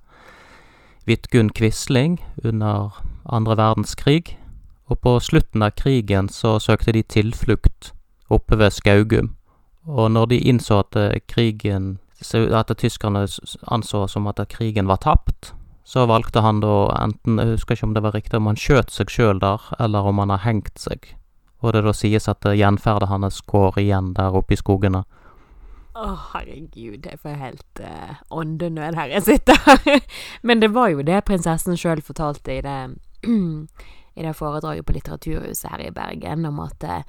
Vidkun 1.05 1.49
Quisling 1.49 2.19
under 2.43 3.03
andre 3.25 3.57
verdenskrig. 3.57 4.37
Og 4.85 4.99
på 4.99 5.19
slutten 5.19 5.63
av 5.63 5.71
krigen 5.79 6.29
så 6.29 6.57
søkte 6.59 6.91
de 6.91 7.03
tilflukt 7.03 7.93
oppe 8.29 8.57
ved 8.59 8.73
Skaugum. 8.75 9.35
Og 9.87 10.11
når 10.11 10.25
de 10.25 10.39
innså 10.39 10.83
at 10.83 11.25
krigen 11.27 11.99
At 12.53 12.69
tyskerne 12.77 13.27
anså 13.67 14.07
som 14.07 14.27
at 14.27 14.47
krigen 14.49 14.87
var 14.87 14.97
tapt, 15.01 15.55
så 15.83 16.05
valgte 16.05 16.41
han 16.41 16.59
da 16.61 16.93
enten 17.01 17.39
Jeg 17.39 17.47
husker 17.47 17.75
ikke 17.75 17.87
om 17.87 17.93
det 17.93 18.03
var 18.03 18.13
riktig 18.13 18.37
om 18.37 18.45
han 18.45 18.55
skjøt 18.55 18.91
seg 18.91 19.09
sjøl 19.09 19.39
der, 19.39 19.57
eller 19.79 20.05
om 20.05 20.19
han 20.19 20.29
har 20.29 20.45
hengt 20.45 20.77
seg. 20.77 21.15
Og 21.61 21.73
det 21.73 21.83
da 21.83 21.93
sies 21.93 22.29
at 22.29 22.45
gjenferdet 22.45 23.09
hans 23.09 23.41
går 23.41 23.79
igjen 23.81 24.13
der 24.13 24.37
oppe 24.37 24.53
i 24.53 24.59
skogene. 24.59 25.03
Å, 25.91 26.03
oh, 26.07 26.19
herregud, 26.31 27.03
jeg 27.03 27.19
får 27.19 27.33
helt 27.35 27.79
uh, 27.83 28.21
åndenød 28.31 28.95
her 28.95 29.09
jeg 29.11 29.25
sitter. 29.25 30.05
Men 30.47 30.61
det 30.63 30.69
var 30.71 30.93
jo 30.93 31.03
det 31.03 31.17
prinsessen 31.27 31.75
sjøl 31.75 31.99
fortalte 32.05 32.53
i 32.55 32.61
det, 32.63 32.77
i 34.17 34.23
det 34.23 34.31
foredraget 34.37 34.87
på 34.87 34.95
Litteraturhuset 34.95 35.67
her 35.73 35.83
i 35.89 35.91
Bergen, 35.91 36.47
om 36.47 36.61
at 36.63 36.87
uh, 36.87 37.01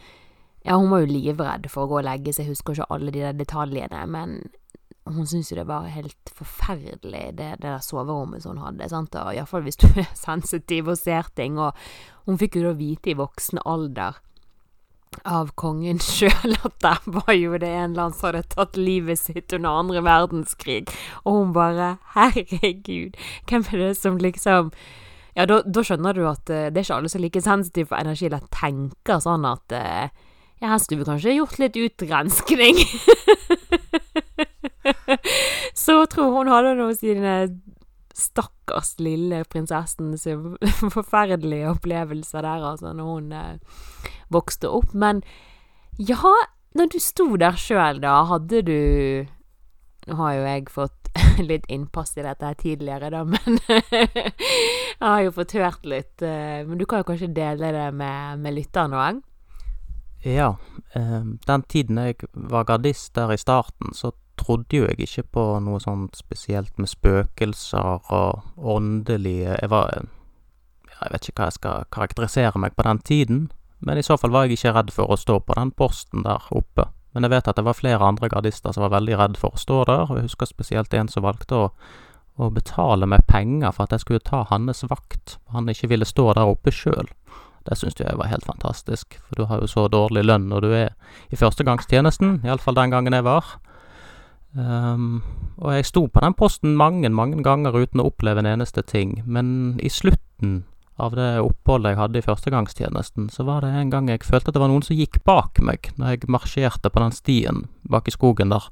ja, 0.66 0.74
hun 0.74 0.90
var 0.90 1.04
jo 1.04 1.12
livredd 1.12 1.68
for 1.70 1.84
å 1.84 1.92
gå 1.92 2.00
og 2.00 2.08
legge 2.08 2.34
seg, 2.34 2.48
jeg 2.48 2.56
husker 2.56 2.74
ikke 2.74 2.90
alle 2.96 3.14
de 3.14 3.22
der 3.22 3.38
detaljene, 3.38 4.02
men 4.10 4.34
hun 5.06 5.30
syntes 5.30 5.52
jo 5.52 5.60
det 5.60 5.68
var 5.70 5.86
helt 5.90 6.34
forferdelig, 6.34 7.24
det, 7.38 7.48
det 7.62 7.68
der 7.68 7.86
soverommet 7.86 8.42
som 8.42 8.56
hun 8.56 8.66
hadde, 8.66 8.90
sant, 8.90 9.14
og 9.18 9.30
iallfall 9.34 9.62
hvis 9.66 9.78
du 9.78 9.86
er 10.02 10.10
sensitiv 10.18 10.90
og 10.90 10.98
ser 10.98 11.30
ting, 11.38 11.58
og 11.62 11.78
hun 12.26 12.38
fikk 12.38 12.58
jo 12.58 12.66
da 12.66 12.76
vite 12.78 13.14
i 13.14 13.18
voksen 13.18 13.62
alder 13.62 14.18
av 15.28 15.52
kongen 15.60 16.00
sjøl 16.02 16.56
at 16.64 16.76
der 16.84 17.00
var 17.06 17.34
jo 17.36 17.58
det 17.60 17.70
en 17.70 17.92
annen 17.92 18.14
som 18.16 18.30
hadde 18.30 18.44
tatt 18.54 18.74
livet 18.80 19.20
sitt 19.20 19.52
under 19.52 19.70
andre 19.82 20.00
verdenskrig, 20.06 20.88
og 21.24 21.32
hun 21.38 21.54
bare 21.56 21.88
herregud, 22.16 23.12
hvem 23.50 23.62
er 23.70 23.76
det 23.86 23.94
som 24.00 24.14
liksom 24.22 24.72
ja, 25.32 25.46
da, 25.48 25.62
da 25.64 25.80
skjønner 25.84 26.12
du 26.16 26.26
at 26.28 26.44
uh, 26.52 26.68
det 26.68 26.76
er 26.76 26.84
ikke 26.84 26.96
alle 26.98 27.08
som 27.08 27.18
er 27.20 27.26
like 27.26 27.40
sensitive 27.40 27.88
for 27.88 27.96
energi, 28.02 28.26
eller 28.28 28.42
tenker 28.52 29.18
sånn 29.24 29.44
at 29.48 29.72
uh, 29.72 30.08
ja, 30.62 30.68
her 30.68 30.78
skulle 30.78 31.02
vi 31.02 31.08
kanskje 31.08 31.38
gjort 31.38 31.58
litt 31.58 31.76
utrenskning. 31.80 32.76
Så 35.82 36.04
tror 36.12 36.36
hun 36.36 36.50
hadde 36.52 36.76
noe 36.78 36.94
sine 36.94 37.32
stakkars 38.22 38.94
lille 39.02 39.42
prinsessen 39.50 40.14
sin 40.20 40.56
forferdelige 40.94 41.70
opplevelser 41.74 42.44
der, 42.46 42.64
altså, 42.72 42.94
når 42.96 43.12
hun 43.12 43.32
eh, 43.36 43.78
vokste 44.32 44.70
opp. 44.70 44.94
Men 44.94 45.22
ja, 45.98 46.34
når 46.78 46.92
du 46.94 46.98
sto 47.02 47.28
der 47.40 47.58
sjøl, 47.60 48.02
da, 48.02 48.22
hadde 48.30 48.64
du 48.66 48.78
Nå 50.02 50.16
har 50.18 50.32
jo 50.34 50.46
jeg 50.48 50.70
fått 50.74 51.10
litt 51.50 51.66
innpass 51.70 52.16
i 52.18 52.24
dette 52.24 52.48
her 52.48 52.56
tidligere, 52.58 53.10
da, 53.14 53.20
men 53.22 53.60
Jeg 55.02 55.04
har 55.04 55.20
jo 55.22 55.34
fått 55.36 55.54
hørt 55.54 55.86
litt 55.86 56.24
eh, 56.26 56.64
Men 56.66 56.80
du 56.80 56.86
kan 56.90 57.02
jo 57.02 57.06
kanskje 57.12 57.28
dele 57.36 57.70
det 57.76 57.84
med, 57.94 58.42
med 58.42 58.56
lytteren 58.56 58.96
òg? 58.98 59.20
Ja. 60.26 60.56
Eh, 60.98 61.22
den 61.46 61.64
tiden 61.70 61.98
jeg 62.02 62.18
var 62.32 62.66
gardist 62.66 63.14
der 63.14 63.30
i 63.34 63.38
starten, 63.38 63.94
så 63.94 64.10
trodde 64.40 64.76
jo 64.76 64.86
jeg 64.88 65.00
ikke 65.04 65.24
på 65.36 65.44
noe 65.64 65.80
sånt 65.82 66.16
spesielt 66.18 66.78
med 66.80 66.90
spøkelser 66.90 68.12
og 68.12 68.42
åndelige 68.56 69.56
Jeg 69.60 69.70
var 69.70 69.90
Jeg 69.98 71.10
vet 71.12 71.28
ikke 71.28 71.40
hva 71.40 71.50
jeg 71.50 71.58
skal 71.58 71.86
karakterisere 71.92 72.62
meg 72.62 72.76
på 72.76 72.84
den 72.86 72.98
tiden, 72.98 73.40
men 73.80 73.98
i 73.98 74.04
så 74.06 74.16
fall 74.16 74.30
var 74.30 74.46
jeg 74.46 74.58
ikke 74.58 74.74
redd 74.76 74.92
for 74.94 75.10
å 75.10 75.18
stå 75.18 75.40
på 75.42 75.56
den 75.58 75.72
posten 75.74 76.22
der 76.22 76.44
oppe. 76.54 76.86
Men 77.12 77.26
jeg 77.26 77.32
vet 77.34 77.48
at 77.50 77.58
det 77.58 77.64
var 77.66 77.76
flere 77.76 78.06
andre 78.06 78.28
gardister 78.30 78.72
som 78.72 78.84
var 78.86 78.94
veldig 78.94 79.18
redd 79.18 79.40
for 79.40 79.52
å 79.52 79.60
stå 79.60 79.82
der, 79.90 80.04
og 80.06 80.16
jeg 80.16 80.28
husker 80.28 80.48
spesielt 80.48 80.94
en 80.94 81.10
som 81.10 81.26
valgte 81.26 81.58
å, 81.58 81.64
å 82.38 82.50
betale 82.54 83.08
meg 83.10 83.26
penger 83.26 83.74
for 83.74 83.84
at 83.84 83.96
jeg 83.96 84.04
skulle 84.04 84.24
ta 84.24 84.44
hans 84.52 84.84
vakt, 84.88 85.36
han 85.52 85.68
ikke 85.68 85.90
ville 85.92 86.08
stå 86.08 86.30
der 86.38 86.54
oppe 86.54 86.70
sjøl. 86.70 87.10
Det 87.66 87.76
syns 87.78 88.00
jeg 88.00 88.18
var 88.18 88.30
helt 88.30 88.46
fantastisk, 88.46 89.18
for 89.26 89.38
du 89.38 89.44
har 89.50 89.60
jo 89.62 89.68
så 89.70 89.86
dårlig 89.90 90.24
lønn 90.24 90.48
når 90.50 90.64
du 90.64 90.72
er 90.74 90.94
i 91.30 91.38
førstegangstjenesten, 91.38 92.40
iallfall 92.46 92.78
den 92.78 92.94
gangen 92.94 93.14
jeg 93.14 93.26
var. 93.26 93.58
Um, 94.52 95.22
og 95.56 95.72
jeg 95.72 95.86
sto 95.88 96.02
på 96.12 96.20
den 96.20 96.34
posten 96.36 96.74
mange, 96.76 97.08
mange 97.08 97.40
ganger 97.44 97.72
uten 97.72 98.02
å 98.02 98.10
oppleve 98.10 98.42
en 98.42 98.50
eneste 98.50 98.82
ting, 98.84 99.22
men 99.24 99.78
i 99.80 99.88
slutten 99.88 100.62
av 101.00 101.14
det 101.16 101.28
oppholdet 101.40 101.94
jeg 101.94 102.00
hadde 102.02 102.20
i 102.20 102.24
førstegangstjenesten, 102.26 103.30
så 103.32 103.46
var 103.48 103.64
det 103.64 103.72
en 103.72 103.92
gang 103.92 104.10
jeg 104.12 104.26
følte 104.26 104.52
at 104.52 104.58
det 104.58 104.60
var 104.60 104.68
noen 104.68 104.84
som 104.84 104.98
gikk 104.98 105.22
bak 105.24 105.62
meg 105.64 105.88
når 105.96 106.12
jeg 106.12 106.32
marsjerte 106.32 106.92
på 106.92 107.00
den 107.00 107.16
stien 107.16 107.62
bak 107.88 108.10
i 108.10 108.14
skogen 108.14 108.52
der. 108.52 108.68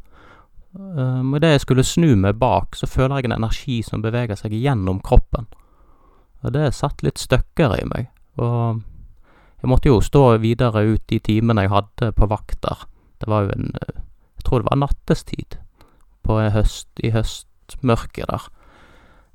Um, 0.76 1.32
idet 1.38 1.54
jeg 1.54 1.64
skulle 1.64 1.86
snu 1.86 2.12
meg 2.20 2.36
bak, 2.42 2.76
så 2.76 2.86
føler 2.86 3.16
jeg 3.16 3.30
en 3.30 3.38
energi 3.38 3.80
som 3.86 4.04
beveger 4.04 4.36
seg 4.38 4.52
gjennom 4.54 5.00
kroppen. 5.06 5.48
Og 6.44 6.52
det 6.54 6.74
satt 6.76 7.00
litt 7.04 7.20
støkker 7.20 7.78
i 7.80 7.88
meg, 7.88 8.12
og 8.36 8.84
jeg 9.60 9.72
måtte 9.72 9.88
jo 9.88 9.98
stå 10.04 10.36
videre 10.44 10.84
ut 10.92 11.02
de 11.08 11.18
timene 11.24 11.64
jeg 11.64 11.72
hadde 11.72 12.12
på 12.16 12.28
vakt 12.28 12.60
der. 12.64 12.86
Det 13.20 13.28
var 13.32 13.48
jo 13.48 13.56
en 13.56 13.72
Jeg 14.40 14.44
tror 14.44 14.62
det 14.62 14.70
var 14.70 14.78
nattestid 14.80 15.58
på 16.26 16.38
høst, 16.54 16.88
i 17.02 17.12
høstmørket 17.14 18.30
der. 18.30 18.48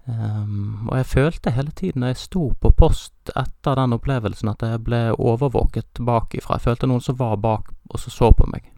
Um, 0.05 0.85
og 0.91 0.99
jeg 0.99 1.05
følte 1.09 1.51
hele 1.55 1.71
tiden 1.73 2.03
når 2.03 2.11
jeg 2.13 2.21
sto 2.21 2.51
på 2.61 2.69
post 2.77 3.31
etter 3.33 3.79
den 3.79 3.95
opplevelsen, 3.97 4.51
at 4.51 4.61
jeg 4.61 4.83
ble 4.85 5.01
overvåket 5.17 6.01
bakifra. 6.05 6.59
Jeg 6.59 6.67
følte 6.67 6.89
noen 6.91 7.01
som 7.01 7.17
var 7.17 7.39
bak 7.41 7.71
og 7.89 7.99
som 7.99 8.13
så 8.13 8.29
på 8.37 8.45
meg. 8.51 8.69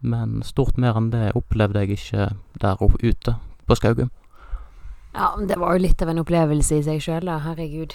Men 0.00 0.40
stort 0.46 0.78
mer 0.78 0.98
enn 0.98 1.12
det 1.14 1.32
opplevde 1.38 1.84
jeg 1.84 1.98
ikke 1.98 2.30
der 2.62 2.82
ute 2.82 3.34
på 3.66 3.78
Skaugum. 3.78 4.10
Ja, 5.14 5.32
det 5.38 5.58
var 5.58 5.74
jo 5.74 5.82
litt 5.86 6.02
av 6.02 6.12
en 6.12 6.22
opplevelse 6.22 6.78
i 6.78 6.84
seg 6.86 7.02
sjøl, 7.02 7.26
da. 7.26 7.38
Herregud. 7.42 7.94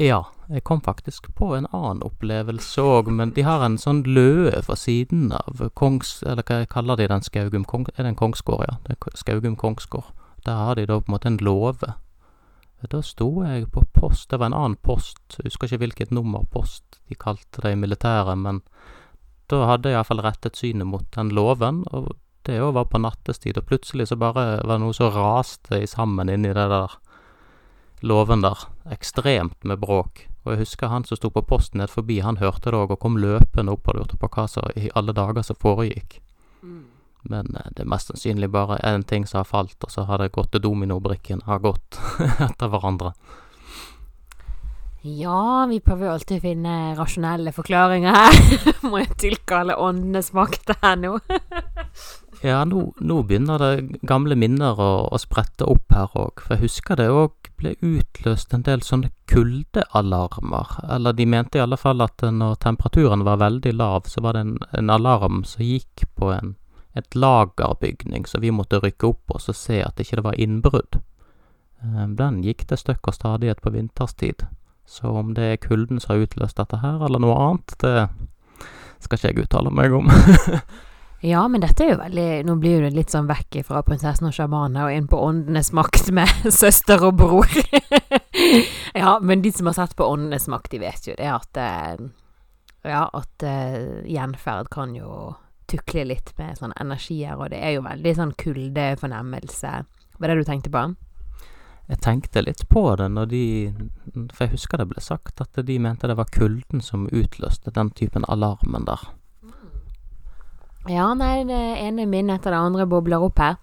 Ja, 0.00 0.22
jeg 0.48 0.64
kom 0.64 0.80
faktisk 0.80 1.28
på 1.36 1.50
en 1.56 1.66
annen 1.72 2.00
opplevelse 2.04 2.80
òg, 2.80 3.10
men 3.12 3.34
de 3.36 3.44
har 3.44 3.64
en 3.64 3.76
sånn 3.80 4.02
løe 4.08 4.62
fra 4.64 4.76
siden 4.76 5.32
av 5.36 5.60
kongs... 5.76 6.22
Eller 6.24 6.46
hva 6.48 6.62
kaller 6.70 6.96
de 6.96 7.10
den 7.12 7.24
Skaugum 7.24 7.66
kong, 7.68 7.86
Er 7.96 8.06
det 8.06 8.14
en 8.14 8.20
kongsgård, 8.20 8.64
ja? 8.68 8.78
Det 8.86 8.96
er 8.96 9.18
Skaugum 9.20 9.56
kongsgård. 9.56 10.08
Der 10.46 10.56
har 10.56 10.74
de 10.74 10.86
da 10.88 10.98
på 10.98 11.10
en 11.10 11.16
måte 11.16 11.28
en 11.28 11.42
låve. 11.44 11.92
Da 12.90 13.02
sto 13.02 13.28
jeg 13.44 13.68
på 13.70 13.84
post, 13.94 14.30
det 14.30 14.40
var 14.40 14.50
en 14.50 14.58
annen 14.58 14.80
post, 14.82 15.20
jeg 15.38 15.52
husker 15.52 15.68
ikke 15.68 15.84
hvilket 15.84 16.10
nummer 16.10 16.42
post 16.50 16.98
de 17.08 17.14
kalte 17.14 17.62
det 17.62 17.76
i 17.76 17.78
militæret, 17.78 18.34
men 18.38 18.58
da 19.52 19.60
hadde 19.68 19.92
jeg 19.92 20.00
iallfall 20.00 20.22
rettet 20.24 20.58
synet 20.58 20.88
mot 20.90 21.06
den 21.14 21.30
låven, 21.30 21.84
og 21.94 22.16
det 22.42 22.58
òg 22.58 22.72
var 22.74 22.88
på 22.90 22.98
nattestid, 22.98 23.60
og 23.60 23.68
plutselig 23.68 24.08
så 24.10 24.18
bare 24.18 24.64
var 24.64 24.74
det 24.74 24.82
noe 24.82 24.96
som 24.96 25.12
raste 25.14 25.78
sammen 25.86 26.32
inni 26.32 26.50
det 26.50 26.66
der 26.72 26.96
låven 28.02 28.42
der, 28.42 28.66
ekstremt 28.90 29.64
med 29.64 29.80
bråk, 29.82 30.26
og 30.42 30.54
jeg 30.54 30.64
husker 30.64 30.90
han 30.90 31.04
som 31.06 31.18
sto 31.18 31.30
på 31.30 31.44
posten 31.46 31.78
ned 31.82 31.90
forbi, 31.90 32.18
han 32.20 32.40
hørte 32.42 32.72
det 32.72 32.78
òg 32.78 32.96
og 32.96 33.02
kom 33.02 33.20
løpende 33.22 33.76
opp 33.76 33.88
og 33.88 34.00
lurte 34.00 34.18
på 34.18 34.30
hva 34.34 34.48
som 34.50 34.66
i 34.74 34.90
alle 34.98 35.14
dager 35.14 35.46
som 35.46 35.58
foregikk. 35.62 36.18
Mm. 36.62 36.82
Men 37.30 37.54
eh, 37.54 37.70
det 37.76 37.84
er 37.84 37.92
mest 37.92 38.10
sannsynlig 38.10 38.50
bare 38.50 38.80
én 38.82 39.06
ting 39.06 39.26
som 39.26 39.42
har 39.42 39.50
falt, 39.50 39.78
og 39.86 39.94
så 39.94 40.06
har 40.08 40.18
det 40.18 40.32
gått 40.34 40.50
til 40.52 40.64
dominobrikken 40.64 41.46
har 41.46 41.62
gått 41.62 42.00
etter 42.48 42.72
hverandre. 42.72 43.14
Ja, 45.02 45.66
vi 45.66 45.80
prøver 45.82 46.06
jo 46.06 46.12
alltid 46.12 46.38
å 46.38 46.42
finne 46.44 46.72
rasjonelle 46.94 47.50
forklaringer 47.54 48.14
her. 48.14 48.36
Må 48.86 49.00
jeg 49.00 49.16
tilkalle 49.18 49.74
åndenes 49.74 50.30
makt 50.36 50.70
her 50.78 50.94
nå? 51.00 51.16
ja, 52.42 52.64
nå, 52.66 52.80
nå, 52.98 53.20
begynner 53.22 53.62
det 53.62 54.00
gamle 54.08 54.34
minner 54.38 54.78
å, 54.80 54.90
å 55.14 55.18
sprette 55.20 55.66
opp 55.70 55.94
her 55.94 56.10
òg. 56.18 56.42
For 56.42 56.56
jeg 56.56 56.64
husker 56.64 56.98
det 56.98 57.06
òg 57.14 57.50
ble 57.60 57.76
utløst 57.78 58.54
en 58.56 58.64
del 58.66 58.82
sånne 58.82 59.12
kuldealarmer. 59.30 60.74
Eller 60.90 61.14
de 61.14 61.26
mente 61.30 61.60
i 61.60 61.62
alle 61.62 61.78
fall 61.78 62.02
at 62.02 62.24
når 62.26 62.58
temperaturen 62.64 63.22
var 63.28 63.38
veldig 63.44 63.76
lav, 63.78 64.10
så 64.10 64.24
var 64.26 64.34
det 64.34 64.44
en, 64.46 64.56
en 64.74 64.90
alarm 64.90 65.44
som 65.46 65.62
gikk 65.62 66.06
på 66.18 66.32
en, 66.34 66.56
et 66.98 67.14
lagerbygning, 67.14 68.26
så 68.26 68.42
vi 68.42 68.50
måtte 68.50 68.82
rykke 68.82 69.12
opp 69.14 69.38
oss 69.38 69.48
og 69.52 69.56
se 69.56 69.78
at 69.86 70.02
ikke 70.02 70.18
det 70.18 70.26
var 70.26 70.42
innbrudd. 70.42 70.98
Eh, 71.82 72.06
den 72.18 72.42
gikk 72.42 72.66
til 72.68 72.80
støkk 72.80 73.12
og 73.12 73.18
stadighet 73.20 73.62
på 73.62 73.72
vinterstid. 73.74 74.46
Så 74.86 75.14
om 75.14 75.34
det 75.38 75.46
er 75.46 75.62
kulden 75.62 76.02
som 76.02 76.16
har 76.16 76.26
utløst 76.26 76.58
dette 76.58 76.82
her, 76.82 76.98
eller 77.06 77.22
noe 77.22 77.38
annet, 77.38 77.76
det 77.80 78.08
skal 79.02 79.18
ikke 79.18 79.30
jeg 79.30 79.46
uttale 79.46 79.70
meg 79.74 79.94
om. 79.94 80.10
Ja, 81.24 81.44
men 81.48 81.62
dette 81.62 81.84
er 81.84 81.92
jo 81.92 81.98
veldig 82.00 82.28
Nå 82.48 82.56
blir 82.58 82.80
det 82.82 82.96
litt 82.96 83.12
sånn 83.14 83.28
vekk 83.28 83.60
fra 83.68 83.84
prinsessen 83.86 84.26
og 84.26 84.34
sjamanen 84.34 84.80
og 84.82 84.90
inn 84.90 85.06
på 85.06 85.20
åndenes 85.22 85.70
makt 85.70 86.10
med 86.14 86.30
søster 86.60 87.04
og 87.06 87.20
bror. 87.20 87.52
ja, 89.02 89.12
men 89.22 89.44
de 89.44 89.52
som 89.54 89.70
har 89.70 89.76
sett 89.78 89.94
på 89.94 90.08
åndenes 90.10 90.48
makt, 90.50 90.72
de 90.74 90.82
vet 90.82 91.06
jo 91.06 91.14
det 91.18 91.30
at 91.30 91.62
eh, 91.62 92.02
Ja, 92.82 93.04
at 93.14 93.44
uh, 93.46 94.02
gjenferd 94.10 94.72
kan 94.74 94.96
jo 94.98 95.36
tukle 95.70 96.02
litt 96.10 96.32
med 96.40 96.58
sånne 96.58 96.74
energier, 96.82 97.36
og 97.38 97.52
det 97.52 97.62
er 97.62 97.76
jo 97.76 97.84
veldig 97.86 98.16
sånn 98.18 98.34
kuldefornemmelse. 98.42 99.72
Var 100.18 100.32
det 100.32 100.40
du 100.40 100.44
tenkte 100.48 100.74
på? 100.74 100.82
Jeg 101.86 102.02
tenkte 102.02 102.42
litt 102.42 102.66
på 102.70 102.82
det 102.98 103.08
når 103.12 103.30
de 103.30 103.44
For 104.32 104.46
jeg 104.46 104.54
husker 104.56 104.80
det 104.80 104.88
ble 104.90 105.02
sagt 105.02 105.42
at 105.42 105.58
de 105.66 105.78
mente 105.82 106.10
det 106.10 106.18
var 106.18 106.30
kulden 106.34 106.82
som 106.82 107.06
utløste 107.10 107.70
den 107.74 107.94
typen 107.94 108.26
alarmen 108.26 108.90
der. 108.90 109.06
Ja, 110.90 111.12
nei, 111.14 111.44
det 111.46 111.58
ene 111.78 112.08
minnet 112.10 112.40
etter 112.40 112.54
det 112.54 112.62
andre 112.66 112.86
bobler 112.90 113.22
opp 113.22 113.38
her. 113.38 113.58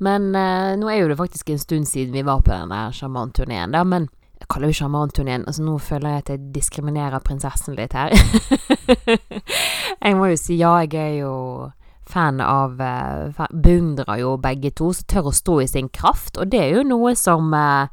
Men 0.00 0.30
eh, 0.36 0.76
nå 0.80 0.88
er 0.88 1.02
jo 1.02 1.10
det 1.10 1.18
faktisk 1.20 1.52
en 1.52 1.60
stund 1.60 1.88
siden 1.88 2.14
vi 2.16 2.24
var 2.24 2.40
på 2.44 2.52
den 2.52 2.72
der 2.72 2.92
sjamanturneen, 2.96 3.72
da. 3.76 3.84
Men 3.84 4.08
jeg 4.40 4.48
kaller 4.48 4.72
jo 4.72 4.78
sjamanturneen 4.78 5.44
Altså, 5.44 5.64
nå 5.66 5.76
føler 5.84 6.14
jeg 6.14 6.22
at 6.22 6.30
jeg 6.32 6.52
diskriminerer 6.54 7.24
prinsessen 7.24 7.76
litt 7.76 7.96
her. 7.96 8.12
jeg 10.04 10.16
må 10.16 10.30
jo 10.32 10.40
si 10.40 10.56
ja, 10.60 10.78
jeg 10.84 10.96
er 10.96 11.18
jo 11.20 11.34
fan 12.10 12.40
av 12.42 12.80
uh, 12.80 13.44
Beundrer 13.52 14.18
jo 14.18 14.34
begge 14.42 14.72
to, 14.74 14.90
som 14.96 15.06
tør 15.08 15.30
å 15.30 15.36
stå 15.36 15.60
i 15.62 15.68
sin 15.70 15.92
kraft. 15.92 16.40
Og 16.40 16.48
det 16.52 16.64
er 16.64 16.74
jo 16.78 16.86
noe 16.88 17.14
som 17.18 17.52
eh, 17.56 17.92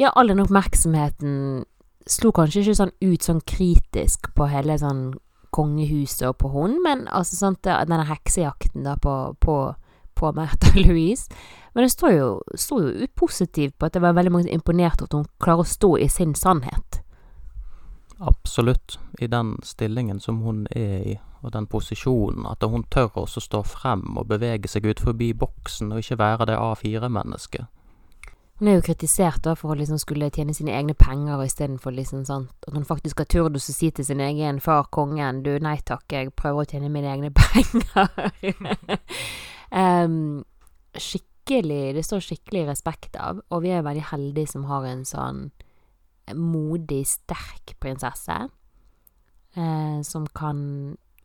Ja, 0.00 0.12
all 0.12 0.32
den 0.32 0.42
oppmerksomheten 0.44 1.64
slo 2.06 2.30
kanskje 2.34 2.62
ikke 2.62 2.78
sånn 2.78 2.92
ut 3.02 3.24
sånn 3.26 3.40
kritisk 3.48 4.28
på 4.36 4.46
hele 4.50 4.76
sånn 4.78 5.08
kongehuset 5.50 6.26
og 6.28 6.38
på 6.42 6.50
hun, 6.52 6.78
men 6.84 7.06
altså 7.08 7.36
sånt, 7.36 7.64
denne 7.64 8.06
heksejakten 8.08 8.86
da 8.86 8.96
på, 9.00 9.34
på, 9.40 9.56
på 10.14 10.32
Märtha 10.36 10.72
Louise. 10.86 11.28
Men 11.74 11.84
det 11.84 11.92
står 11.92 12.12
jo, 12.12 12.28
står 12.54 12.86
jo 12.86 13.08
positivt 13.14 13.78
på 13.78 13.86
at 13.86 13.94
det 13.94 14.02
var 14.02 14.16
veldig 14.16 14.32
mange 14.32 14.52
imponert 14.52 15.02
over 15.02 15.10
at 15.10 15.18
hun 15.18 15.28
klarer 15.42 15.64
å 15.64 15.68
stå 15.68 15.90
i 16.00 16.08
sin 16.08 16.34
sannhet. 16.34 17.02
Absolutt. 18.18 18.98
I 19.20 19.28
den 19.28 19.58
stillingen 19.62 20.20
som 20.20 20.40
hun 20.40 20.66
er 20.70 21.02
i, 21.04 21.18
og 21.44 21.52
den 21.52 21.66
posisjonen, 21.68 22.46
at 22.48 22.64
hun 22.64 22.86
tør 22.90 23.26
også 23.26 23.40
stå 23.44 23.60
frem 23.62 24.16
og 24.16 24.28
bevege 24.32 24.68
seg 24.68 24.88
ut 24.88 25.00
forbi 25.00 25.34
boksen 25.36 25.92
og 25.92 26.00
ikke 26.00 26.18
være 26.18 26.48
det 26.48 26.56
A4-mennesket. 26.56 27.68
Hun 28.56 28.70
er 28.70 28.78
jo 28.78 28.84
kritisert 28.86 29.42
da 29.44 29.52
for 29.58 29.74
å 29.74 29.76
liksom 29.76 29.98
skulle 30.00 30.30
tjene 30.32 30.54
sine 30.56 30.72
egne 30.72 30.94
penger 30.96 31.42
istedenfor 31.44 31.92
liksom 31.92 32.24
sånn 32.24 32.46
at 32.64 32.72
hun 32.72 32.86
faktisk 32.88 33.20
har 33.20 33.28
turdus 33.28 33.68
å 33.68 33.74
si 33.76 33.90
til 33.92 34.06
sin 34.08 34.22
egen 34.24 34.62
far, 34.64 34.88
kongen, 34.94 35.42
du, 35.44 35.52
nei 35.60 35.76
takk, 35.84 36.06
jeg 36.08 36.32
prøver 36.32 36.64
å 36.64 36.70
tjene 36.70 36.88
mine 36.92 37.12
egne 37.12 37.32
penger. 37.40 38.08
um, 39.70 40.40
skikkelig 40.96 41.94
Det 41.94 42.02
står 42.02 42.24
skikkelig 42.24 42.64
respekt 42.72 43.20
av, 43.20 43.44
og 43.52 43.62
vi 43.62 43.70
er 43.76 43.84
veldig 43.86 44.08
heldige 44.08 44.54
som 44.56 44.64
har 44.70 44.88
en 44.88 45.04
sånn 45.06 45.44
modig, 46.34 47.04
sterk 47.06 47.76
prinsesse 47.78 48.34
eh, 49.54 49.98
som 50.02 50.26
kan 50.34 50.58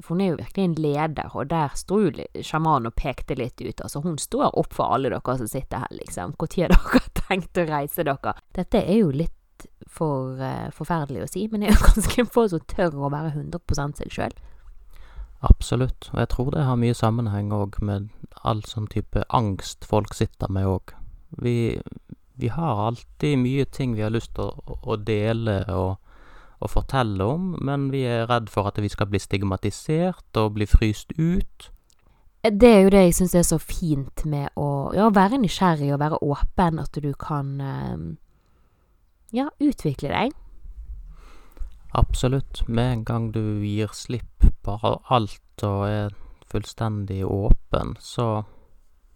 for 0.02 0.16
hun 0.16 0.24
er 0.24 0.32
jo 0.32 0.40
virkelig 0.40 0.64
en 0.66 0.78
leder, 0.84 1.36
og 1.36 1.50
der 1.52 1.76
sto 1.78 2.00
sjamanen 2.42 2.90
og 2.92 2.98
pekte 3.00 3.38
litt 3.40 3.62
ut. 3.62 3.84
Altså, 3.84 4.02
hun 4.04 4.18
står 4.22 4.58
opp 4.60 4.74
for 4.76 4.96
alle 4.96 5.12
dere 5.14 5.38
som 5.40 5.50
sitter 5.50 5.86
her, 5.86 5.94
liksom. 5.96 6.36
Når 6.40 6.58
har 6.58 6.74
dere 6.76 7.04
tenkt 7.22 7.62
å 7.62 7.68
reise 7.70 8.06
dere? 8.08 8.36
Dette 8.58 8.82
er 8.82 9.02
jo 9.02 9.12
litt 9.14 9.68
for 9.92 10.40
uh, 10.42 10.70
forferdelig 10.74 11.26
å 11.26 11.30
si, 11.30 11.48
men 11.52 11.62
det 11.62 11.72
er 11.72 11.76
jo 11.78 11.90
ganske 11.92 12.26
få 12.34 12.48
som 12.54 12.64
tør 12.72 12.98
å 12.98 13.12
være 13.14 13.36
100 13.36 14.00
seg 14.00 14.16
sjøl. 14.16 14.40
Absolutt, 15.42 16.12
og 16.14 16.20
jeg 16.22 16.30
tror 16.36 16.52
det 16.54 16.68
har 16.68 16.78
mye 16.78 16.98
sammenheng 16.98 17.50
òg 17.56 17.80
med 17.82 18.12
all 18.46 18.62
sånn 18.70 18.88
type 18.92 19.24
angst 19.34 19.88
folk 19.90 20.14
sitter 20.14 20.52
med 20.54 20.70
òg. 20.70 20.94
Vi, 21.42 21.82
vi, 22.38 22.52
har 22.54 22.82
alltid 22.88 23.40
mye 23.42 23.66
ting 23.66 23.96
vi 23.98 24.06
har 24.06 24.14
lyst 24.14 24.36
til 24.38 24.52
å, 24.52 24.78
å 24.86 24.98
dele 25.02 25.64
og 25.74 25.98
å 26.62 26.70
fortelle 26.70 27.26
om, 27.26 27.52
men 27.62 27.90
vi 27.94 28.04
er 28.08 28.28
redd 28.30 28.50
for 28.54 28.70
at 28.70 28.80
vi 28.82 28.90
skal 28.92 29.10
bli 29.12 29.22
stigmatisert 29.22 30.38
og 30.40 30.56
bli 30.58 30.68
fryst 30.70 31.14
ut. 31.18 31.72
Det 32.42 32.70
er 32.70 32.80
jo 32.86 32.94
det 32.94 33.02
jeg 33.06 33.18
syns 33.20 33.36
er 33.38 33.46
så 33.46 33.58
fint 33.62 34.24
med 34.26 34.50
å 34.58 34.90
ja, 34.98 35.10
være 35.14 35.38
nysgjerrig 35.42 35.92
og 35.94 36.02
være 36.02 36.22
åpen, 36.26 36.80
at 36.82 36.98
du 36.98 37.12
kan 37.22 37.52
ehm, 37.62 38.08
ja, 39.34 39.50
utvikle 39.62 40.10
deg. 40.10 40.34
Absolutt. 41.94 42.64
Med 42.68 42.94
en 42.94 43.04
gang 43.06 43.30
du 43.36 43.62
gir 43.62 43.92
slipp 43.94 44.48
på 44.66 44.78
alt 44.82 45.66
og 45.68 45.86
er 45.86 46.16
fullstendig 46.50 47.22
åpen, 47.28 47.96
så, 48.00 48.44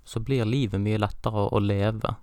så 0.03 0.21
blir 0.21 0.45
livet 0.45 0.81
mye 0.84 0.99
lettere 1.01 1.47
å 1.49 1.62
leve. 1.63 2.13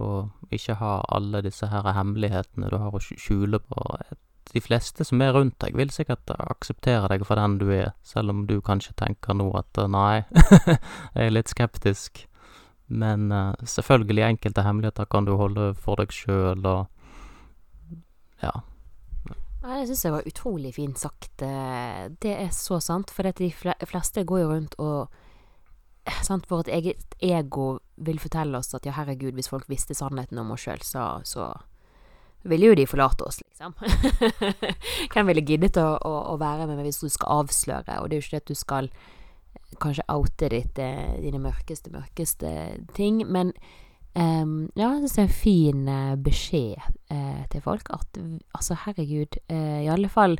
Og 0.00 0.52
ikke 0.52 0.76
ha 0.80 0.98
alle 1.12 1.42
disse 1.44 1.68
her 1.68 1.88
hemmelighetene 1.96 2.70
du 2.72 2.78
har 2.80 2.92
å 2.92 3.00
skjule 3.02 3.60
på. 3.60 3.86
Et 4.10 4.20
de 4.50 4.60
fleste 4.60 5.04
som 5.06 5.22
er 5.22 5.32
rundt 5.36 5.58
deg, 5.62 5.76
vil 5.78 5.92
sikkert 5.94 6.32
akseptere 6.34 7.08
deg 7.12 7.24
for 7.28 7.40
den 7.40 7.58
du 7.60 7.68
er, 7.74 7.92
selv 8.06 8.34
om 8.34 8.44
du 8.48 8.58
kanskje 8.64 8.96
tenker 8.98 9.36
nå 9.38 9.48
at 9.58 9.78
eh, 9.80 9.90
nei, 9.90 10.24
jeg 11.14 11.28
er 11.28 11.34
litt 11.34 11.52
skeptisk. 11.52 12.26
Men 12.92 13.30
uh, 13.32 13.54
selvfølgelig, 13.64 14.26
enkelte 14.34 14.66
hemmeligheter 14.66 15.08
kan 15.08 15.24
du 15.24 15.36
holde 15.40 15.70
for 15.80 16.02
deg 16.02 16.12
sjøl, 16.12 16.60
og 16.66 17.96
ja. 18.42 18.52
Nei, 19.62 19.78
det 19.78 19.92
syns 19.92 20.04
jeg 20.04 20.14
var 20.16 20.28
utrolig 20.28 20.74
fint 20.74 20.98
sagt. 20.98 21.44
Eh, 21.46 22.08
det 22.20 22.34
er 22.34 22.50
så 22.52 22.80
sant, 22.82 23.12
for 23.14 23.30
de 23.38 23.52
fleste 23.54 24.26
går 24.28 24.42
jo 24.42 24.48
rundt 24.50 24.78
og 24.82 25.20
sant, 26.26 26.48
Vårt 26.50 26.68
eget 26.68 27.14
ego 27.22 27.76
vil 28.02 28.18
fortelle 28.18 28.58
oss 28.58 28.74
at 28.74 28.86
ja, 28.86 28.96
herregud, 28.96 29.36
hvis 29.38 29.50
folk 29.52 29.68
visste 29.70 29.94
sannheten 29.94 30.40
om 30.42 30.50
oss 30.54 30.66
sjøl, 30.66 30.82
så, 30.82 31.06
så 31.24 31.52
ville 32.48 32.70
jo 32.70 32.76
de 32.78 32.86
forlate 32.88 33.26
oss, 33.26 33.40
liksom. 33.44 33.74
Hvem 35.12 35.30
ville 35.30 35.44
giddet 35.46 35.78
å, 35.80 35.94
å, 35.96 36.14
å, 36.32 36.38
være 36.40 36.66
med 36.66 36.78
meg 36.78 36.90
hvis 36.90 37.02
du 37.04 37.10
skal 37.12 37.42
avsløre? 37.42 38.00
Og 38.00 38.08
det 38.08 38.16
er 38.16 38.20
jo 38.20 38.26
ikke 38.26 38.36
det 38.36 38.42
at 38.42 38.52
du 38.52 38.58
skal 38.58 38.90
eh, 38.90 39.62
kanskje 39.82 40.08
oute 40.12 40.50
ditt, 40.52 40.82
eh, 40.82 41.14
dine 41.22 41.40
mørkeste, 41.42 41.92
mørkeste 41.94 42.52
ting, 42.96 43.22
men 43.28 43.54
um, 44.18 44.66
ja, 44.74 44.90
jeg 44.90 45.04
syns 45.04 45.16
det 45.16 45.22
er 45.22 45.28
en 45.28 45.38
fin 45.38 45.88
uh, 45.88 46.18
beskjed 46.20 46.92
uh, 47.14 47.42
til 47.52 47.64
folk 47.64 47.94
at 47.94 48.20
altså, 48.56 48.78
herregud, 48.86 49.40
uh, 49.52 49.80
i 49.86 49.90
alle 49.92 50.10
fall 50.12 50.38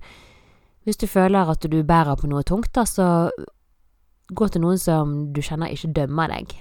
hvis 0.82 0.98
du 0.98 1.06
føler 1.06 1.50
at 1.50 1.62
du 1.70 1.78
bærer 1.86 2.18
på 2.18 2.26
noe 2.26 2.42
tungt, 2.42 2.72
da, 2.74 2.82
så 2.82 3.30
gå 4.34 4.48
til 4.50 4.64
noen 4.64 4.80
som 4.80 5.14
du 5.34 5.38
kjenner 5.44 5.70
ikke 5.70 5.92
dømmer 5.94 6.32
deg. 6.32 6.54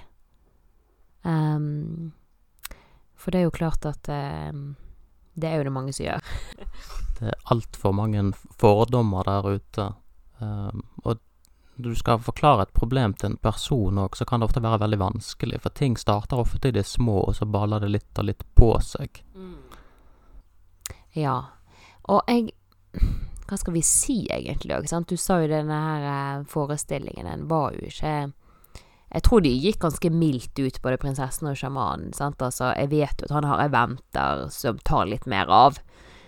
Um, 1.26 2.12
for 3.18 3.34
det 3.34 3.42
er 3.42 3.48
jo 3.48 3.56
klart 3.56 3.86
at 3.90 4.10
um, 4.10 4.76
det 5.34 5.50
er 5.50 5.60
jo 5.60 5.68
det 5.68 5.74
mange 5.74 5.94
som 5.96 6.06
gjør. 6.06 6.32
det 7.20 7.28
er 7.32 7.44
altfor 7.54 7.96
mange 7.96 8.32
fordommer 8.60 9.28
der 9.28 9.50
ute. 9.58 9.88
Um, 10.42 10.84
og 11.04 11.20
du 11.82 11.96
skal 11.96 12.20
forklare 12.22 12.68
et 12.68 12.74
problem 12.74 13.14
til 13.14 13.32
en 13.32 13.38
person 13.42 14.00
òg, 14.02 14.18
så 14.18 14.26
kan 14.28 14.42
det 14.42 14.50
ofte 14.50 14.64
være 14.64 14.82
veldig 14.84 15.00
vanskelig. 15.02 15.62
For 15.64 15.74
ting 15.78 15.98
starter 15.98 16.42
ofte 16.42 16.70
i 16.70 16.76
det 16.76 16.86
små, 16.88 17.22
og 17.30 17.36
så 17.38 17.48
baller 17.50 17.82
det 17.82 17.92
litt 17.96 18.22
og 18.22 18.28
litt 18.28 18.44
på 18.58 18.74
seg. 18.86 19.24
Mm. 19.36 19.58
Ja. 21.18 21.38
Og 22.10 22.22
jeg 22.28 22.52
Hva 23.48 23.58
skal 23.60 23.74
vi 23.76 23.82
si, 23.84 24.28
egentlig 24.32 24.76
òg? 24.78 24.86
Du 25.08 25.18
sa 25.20 25.42
jo 25.42 25.48
denne 25.52 25.76
her 25.76 26.06
eh, 26.08 26.44
forestillingen, 26.48 27.28
den 27.28 27.50
var 27.50 27.74
jo 27.76 27.88
ikke 27.88 28.32
jeg 29.12 29.24
tror 29.26 29.42
de 29.44 29.52
gikk 29.52 29.82
ganske 29.84 30.10
mildt 30.14 30.60
ut, 30.62 30.78
både 30.84 31.00
prinsessen 31.02 31.50
og 31.52 31.58
sjamanen. 31.60 32.14
Altså, 32.16 32.72
jeg 32.78 32.92
vet 32.94 33.20
jo 33.20 33.28
at 33.28 33.34
han 33.36 33.48
har 33.50 33.64
eventer 33.66 34.46
som 34.56 34.80
tar 34.88 35.10
litt 35.10 35.28
mer 35.28 35.52
av. 35.52 35.80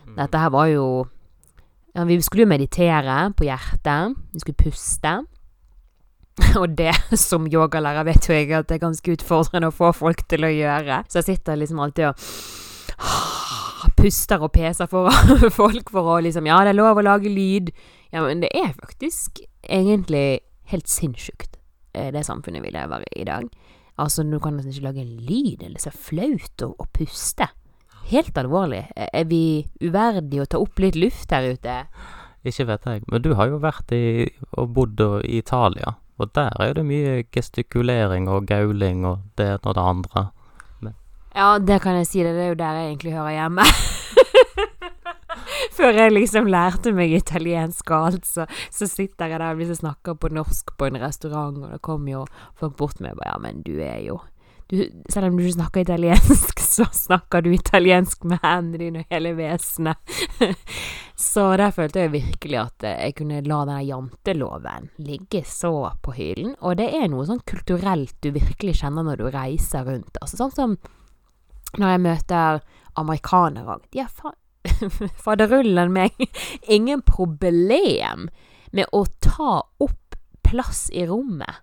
Mm. 0.04 0.18
Dette 0.18 0.42
her 0.42 0.52
var 0.52 0.68
jo 0.68 0.88
ja, 1.94 2.04
Vi 2.10 2.18
skulle 2.26 2.44
jo 2.44 2.52
meditere 2.52 3.30
på 3.38 3.48
hjertet. 3.48 4.18
Vi 4.34 4.42
skulle 4.44 4.60
puste. 4.66 5.14
Og 6.60 6.76
det 6.76 6.96
som 7.20 7.48
yogalærer 7.48 8.08
vet 8.10 8.28
jo 8.28 8.36
jeg 8.36 8.52
at 8.58 8.68
det 8.68 8.80
er 8.80 8.88
ganske 8.88 9.16
utfordrende 9.16 9.70
å 9.70 9.76
få 9.76 9.94
folk 9.96 10.26
til 10.28 10.44
å 10.44 10.52
gjøre. 10.52 11.04
Så 11.08 11.22
jeg 11.22 11.30
sitter 11.30 11.62
liksom 11.62 11.80
alltid 11.84 12.10
og 12.10 13.94
puster 14.02 14.44
og 14.44 14.52
peser 14.58 14.90
foran 14.92 15.48
folk 15.62 15.94
for 15.94 16.18
å 16.18 16.22
liksom 16.26 16.50
Ja, 16.50 16.64
det 16.66 16.74
er 16.74 16.82
lov 16.82 17.00
å 17.00 17.06
lage 17.06 17.32
lyd. 17.32 17.72
Ja, 18.12 18.26
men 18.26 18.44
det 18.44 18.52
er 18.58 18.74
faktisk 18.76 19.46
egentlig 19.64 20.44
helt 20.74 20.90
sinnssykt. 20.92 21.53
Eh, 21.94 22.12
det 22.14 22.26
samfunnet 22.26 22.64
vi 22.64 22.74
lever 22.74 23.06
i 23.12 23.22
i 23.22 23.28
dag. 23.28 23.50
Altså, 24.02 24.24
du 24.26 24.40
kan 24.42 24.58
nesten 24.58 24.74
ikke 24.74 24.88
lage 24.88 25.04
en 25.04 25.18
lyd, 25.22 25.62
eller 25.62 25.80
så 25.80 25.94
flaut 25.94 26.66
å, 26.66 26.74
puste. 26.98 27.48
Helt 28.10 28.38
alvorlig. 28.38 28.88
Er 28.96 29.28
vi 29.30 29.64
uverdige 29.82 30.44
å 30.44 30.50
ta 30.50 30.60
opp 30.60 30.82
litt 30.82 30.98
luft 30.98 31.32
her 31.32 31.54
ute? 31.54 31.84
Ikke 32.44 32.66
vet 32.68 32.88
jeg, 32.90 33.04
men 33.08 33.22
du 33.24 33.36
har 33.40 33.52
jo 33.54 33.62
vært 33.64 33.94
i, 33.96 34.26
og 34.58 34.74
bodd 34.76 35.00
i 35.24 35.38
Italia, 35.38 35.96
og 36.20 36.34
der 36.36 36.58
er 36.60 36.74
det 36.76 36.84
mye 36.90 37.22
gestikulering 37.32 38.28
og 38.28 38.50
gauling 38.50 39.06
og 39.08 39.24
det 39.40 39.54
ene 39.54 39.70
og 39.70 39.78
det 39.78 39.86
andre. 39.94 40.26
Men. 40.82 40.98
Ja, 41.38 41.54
det 41.62 41.80
kan 41.86 42.02
jeg 42.02 42.10
si, 42.10 42.26
det, 42.26 42.34
det 42.36 42.44
er 42.50 42.52
jo 42.52 42.60
der 42.60 42.82
jeg 42.82 42.92
egentlig 42.92 43.16
hører 43.16 43.38
hjemme. 43.38 43.70
før 45.78 46.02
jeg 46.02 46.14
liksom 46.14 46.50
lærte 46.52 46.94
meg 46.96 47.16
italiensk 47.18 47.94
og 47.94 48.10
alt, 48.10 48.28
så, 48.28 48.48
så 48.74 48.90
sitter 48.90 49.32
jeg 49.32 49.42
der 49.42 49.64
og 49.64 49.80
snakker 49.80 50.20
på 50.20 50.34
norsk 50.34 50.76
på 50.78 50.90
en 50.90 51.02
restaurant, 51.02 51.64
og 51.64 51.74
det 51.74 51.82
kommer 51.86 52.12
jo 52.18 52.28
folk 52.60 52.78
bort 52.80 53.02
med 53.04 53.18
meg 53.18 53.28
Ja, 53.28 53.40
men 53.42 53.64
du 53.66 53.76
er 53.80 54.00
jo 54.04 54.20
du, 54.72 54.80
selv 55.10 55.28
om 55.28 55.38
du 55.38 55.44
ikke 55.44 55.58
snakker 55.58 55.84
italiensk, 55.84 56.60
så 56.76 56.86
snakker 56.92 57.44
du 57.44 57.52
italiensk 57.54 58.24
med 58.26 58.42
hendene 58.44 58.80
dine 58.80 59.04
og 59.04 59.12
hele 59.14 59.34
vesenet. 59.38 60.16
så 61.30 61.46
der 61.60 61.74
følte 61.76 62.06
jeg 62.06 62.14
virkelig 62.16 62.60
at 62.62 62.88
jeg 62.88 63.16
kunne 63.20 63.42
la 63.46 63.60
denne 63.68 63.84
janteloven 63.86 64.90
ligge 65.04 65.44
så 65.46 65.74
på 66.02 66.16
hyllen. 66.18 66.56
Og 66.62 66.80
det 66.80 66.90
er 66.96 67.10
noe 67.12 67.28
sånn 67.30 67.44
kulturelt 67.50 68.16
du 68.24 68.32
virkelig 68.34 68.80
kjenner 68.82 69.06
når 69.06 69.22
du 69.22 69.28
reiser 69.36 69.86
rundt. 69.90 70.18
Altså 70.24 70.42
sånn 70.42 70.56
som 70.56 70.78
når 71.78 71.96
jeg 71.96 72.04
møter 72.08 72.64
amerikanere. 73.00 73.80
De 73.94 74.02
er 74.04 74.10
fa 74.10 74.34
faderullen 75.26 75.94
meg 75.94 76.18
ingen 76.76 77.04
problem 77.06 78.28
med 78.74 78.90
å 78.92 79.04
ta 79.22 79.60
opp 79.84 80.18
plass 80.44 80.88
i 80.94 81.06
rommet. 81.10 81.62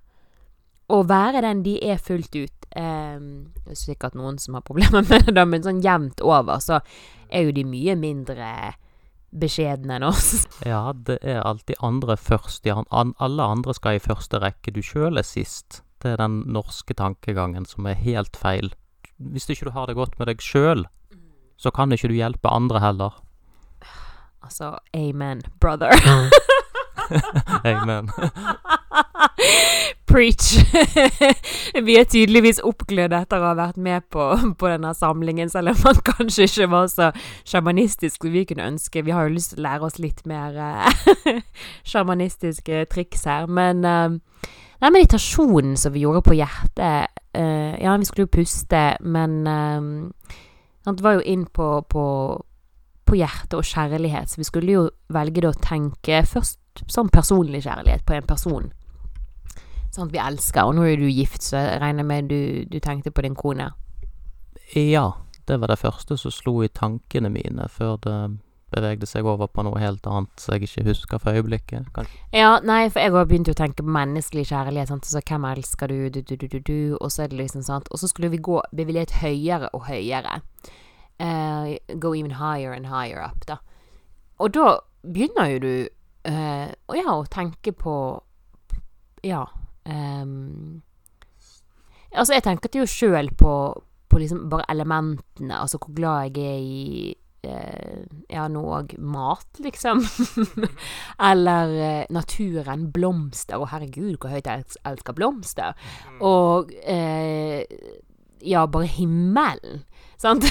Og 0.90 1.06
være 1.10 1.42
den 1.44 1.62
de 1.62 1.76
er 1.86 2.00
fullt 2.02 2.34
ut. 2.34 2.56
Um, 2.74 3.50
det 3.64 3.74
er 3.74 3.78
sikkert 3.78 4.14
noen 4.18 4.38
som 4.42 4.56
har 4.58 4.66
problemer 4.66 5.04
med 5.10 5.30
det, 5.34 5.46
men 5.46 5.66
sånn 5.66 5.82
jevnt 5.84 6.22
over 6.22 6.62
så 6.62 6.80
er 7.30 7.46
jo 7.46 7.54
de 7.54 7.66
mye 7.66 7.96
mindre 7.98 8.50
beskjedne 9.30 9.98
enn 9.98 10.06
oss. 10.08 10.46
Ja, 10.66 10.90
det 10.94 11.20
er 11.22 11.44
alltid 11.46 11.78
andre 11.86 12.16
først. 12.18 12.66
Ja, 12.66 12.82
alle 12.90 13.46
andre 13.46 13.74
skal 13.76 13.98
i 13.98 14.02
første 14.02 14.40
rekke. 14.42 14.74
Du 14.74 14.82
sjøl 14.82 15.20
er 15.20 15.26
sist. 15.26 15.84
Det 16.02 16.14
er 16.14 16.22
den 16.22 16.40
norske 16.50 16.96
tankegangen 16.96 17.68
som 17.68 17.86
er 17.86 17.98
helt 18.00 18.38
feil. 18.38 18.72
Hvis 19.20 19.50
ikke 19.52 19.68
du 19.68 19.74
har 19.76 19.86
det 19.86 19.98
godt 19.98 20.18
med 20.18 20.30
deg 20.30 20.42
sjøl, 20.42 20.86
så 21.60 21.72
kan 21.74 21.92
ikke 21.92 22.08
du 22.08 22.16
hjelpe 22.16 22.48
andre 22.48 22.80
heller. 22.80 23.20
Altså, 24.42 24.78
amen, 24.96 25.42
brother. 25.60 25.92
amen. 27.64 28.10
Preach. 30.10 30.56
Vi 31.86 31.94
er 31.98 32.08
tydeligvis 32.08 32.58
oppglødd 32.66 33.12
etter 33.14 33.42
å 33.42 33.50
ha 33.50 33.56
vært 33.58 33.78
med 33.78 34.06
på, 34.10 34.24
på, 34.58 34.70
denne 34.72 34.90
samlingen, 34.96 35.52
selv 35.52 35.74
om 35.74 35.84
man 35.84 36.00
kanskje 36.08 36.48
ikke 36.48 36.68
var 36.72 36.88
så 36.90 37.10
sjamanistisk 37.46 38.24
som 38.24 38.34
vi 38.34 38.42
kunne 38.48 38.66
ønske. 38.72 39.04
Vi 39.06 39.14
har 39.14 39.28
jo 39.28 39.36
lyst 39.36 39.54
til 39.54 39.62
å 39.62 39.66
lære 39.68 39.86
oss 39.86 40.00
litt 40.02 40.24
mer 40.26 40.58
eh, 40.58 41.40
sjamanistiske 41.92 42.84
triks 42.90 43.26
her. 43.30 43.46
Men 43.46 43.84
uh, 43.86 44.42
den 44.80 44.96
meditasjonen 44.96 45.76
som 45.78 45.94
vi 45.94 46.06
gjorde 46.06 46.24
på 46.26 46.38
hjertet 46.40 47.20
uh, 47.36 47.74
Ja, 47.78 47.94
vi 47.94 48.08
skulle 48.08 48.26
jo 48.26 48.34
puste, 48.40 48.84
men 49.04 49.42
uh, 49.46 50.40
det 50.84 51.04
var 51.04 51.18
jo 51.18 51.24
inn 51.28 51.46
på, 51.46 51.68
på, 51.92 52.04
på 53.04 53.18
hjerte 53.18 53.60
og 53.60 53.68
kjærlighet, 53.68 54.32
så 54.32 54.40
vi 54.40 54.48
skulle 54.48 54.76
jo 54.76 54.84
velge 55.12 55.48
å 55.48 55.56
tenke 55.56 56.22
først 56.26 56.84
sånn 56.88 57.10
personlig 57.12 57.64
kjærlighet 57.66 58.06
på 58.06 58.16
en 58.16 58.28
person 58.28 58.70
Sånn 59.90 60.06
at 60.06 60.12
vi 60.14 60.20
elsker. 60.22 60.68
Og 60.68 60.76
nå 60.78 60.84
er 60.86 61.00
du 61.00 61.08
gift, 61.10 61.42
så 61.42 61.58
jeg 61.58 61.80
regner 61.82 62.06
med 62.06 62.28
du, 62.30 62.62
du 62.70 62.76
tenkte 62.78 63.10
på 63.10 63.24
din 63.26 63.34
kone. 63.34 63.72
Ja, 64.78 65.08
det 65.50 65.56
var 65.58 65.72
det 65.72 65.80
første 65.80 66.14
som 66.14 66.30
slo 66.30 66.60
i 66.62 66.70
tankene 66.70 67.26
mine, 67.32 67.66
før 67.74 67.96
det 68.04 68.16
bevegde 68.72 69.08
seg 69.08 69.26
over 69.28 69.50
på 69.50 69.64
noe 69.66 69.80
helt 69.82 70.06
annet 70.06 70.42
som 70.42 70.54
jeg 70.54 70.68
ikke 70.68 70.86
husker 70.88 71.22
for 71.22 71.36
øyeblikket. 71.36 71.90
Kanskje. 71.96 72.20
Ja, 72.36 72.56
nei, 72.64 72.82
for 72.88 73.02
jeg 73.02 73.14
har 73.14 73.28
begynt 73.30 73.52
å 73.52 73.56
tenke 73.58 73.84
på 73.84 73.96
menneskelig 73.96 74.48
kjærlighet. 74.50 74.92
Sant? 74.92 75.08
Så 75.08 75.22
hvem 75.22 75.46
elsker 75.50 75.92
du, 75.92 76.08
du, 76.10 76.20
du, 76.22 76.36
du, 76.36 76.46
du, 76.46 76.58
du, 76.60 76.78
og 77.00 77.12
så 77.12 77.24
er 77.24 77.32
det 77.32 77.40
liksom 77.42 77.66
sant. 77.66 77.90
Og 77.90 78.02
så 78.02 78.10
skulle 78.10 78.32
vi 78.32 78.42
gå 78.42 78.60
bevilget 78.76 79.18
høyere 79.20 79.72
og 79.76 79.86
høyere. 79.90 80.40
Uh, 81.20 81.76
go 82.00 82.14
even 82.14 82.38
higher 82.40 82.72
and 82.72 82.88
higher 82.88 83.20
up, 83.20 83.44
da. 83.46 83.60
Og 84.40 84.54
da 84.56 84.78
begynner 85.04 85.52
jo 85.52 85.64
du 85.64 85.72
uh, 86.30 86.68
ja, 86.96 87.08
å 87.12 87.24
tenke 87.28 87.76
på 87.76 87.94
Ja, 89.20 89.44
Um, 89.84 90.82
altså, 92.12 92.34
jeg 92.34 92.44
tenker 92.44 92.82
jo 92.82 92.86
sjøl 92.88 93.30
på, 93.38 93.54
på 94.10 94.20
liksom 94.20 94.48
bare 94.52 94.68
elementene, 94.70 95.56
altså 95.56 95.80
hvor 95.80 95.94
glad 95.96 96.36
jeg 96.36 96.46
er 96.46 96.60
i 96.60 97.16
uh, 97.46 98.02
ja, 98.28 98.46
noe 98.52 98.82
mat, 98.98 99.60
liksom. 99.62 100.02
Eller 101.30 101.74
eh, 101.80 102.04
naturen, 102.12 102.88
blomster. 102.94 103.60
Å, 103.60 103.68
herregud, 103.72 104.18
hvor 104.20 104.34
høyt 104.34 104.48
jeg 104.50 104.66
elsker 104.88 105.16
blomster. 105.16 105.76
Mm. 106.08 106.20
Og 106.26 106.72
eh, 106.84 107.64
ja, 108.46 108.66
bare 108.66 108.88
himmelen. 108.90 109.84
Sant? 110.20 110.46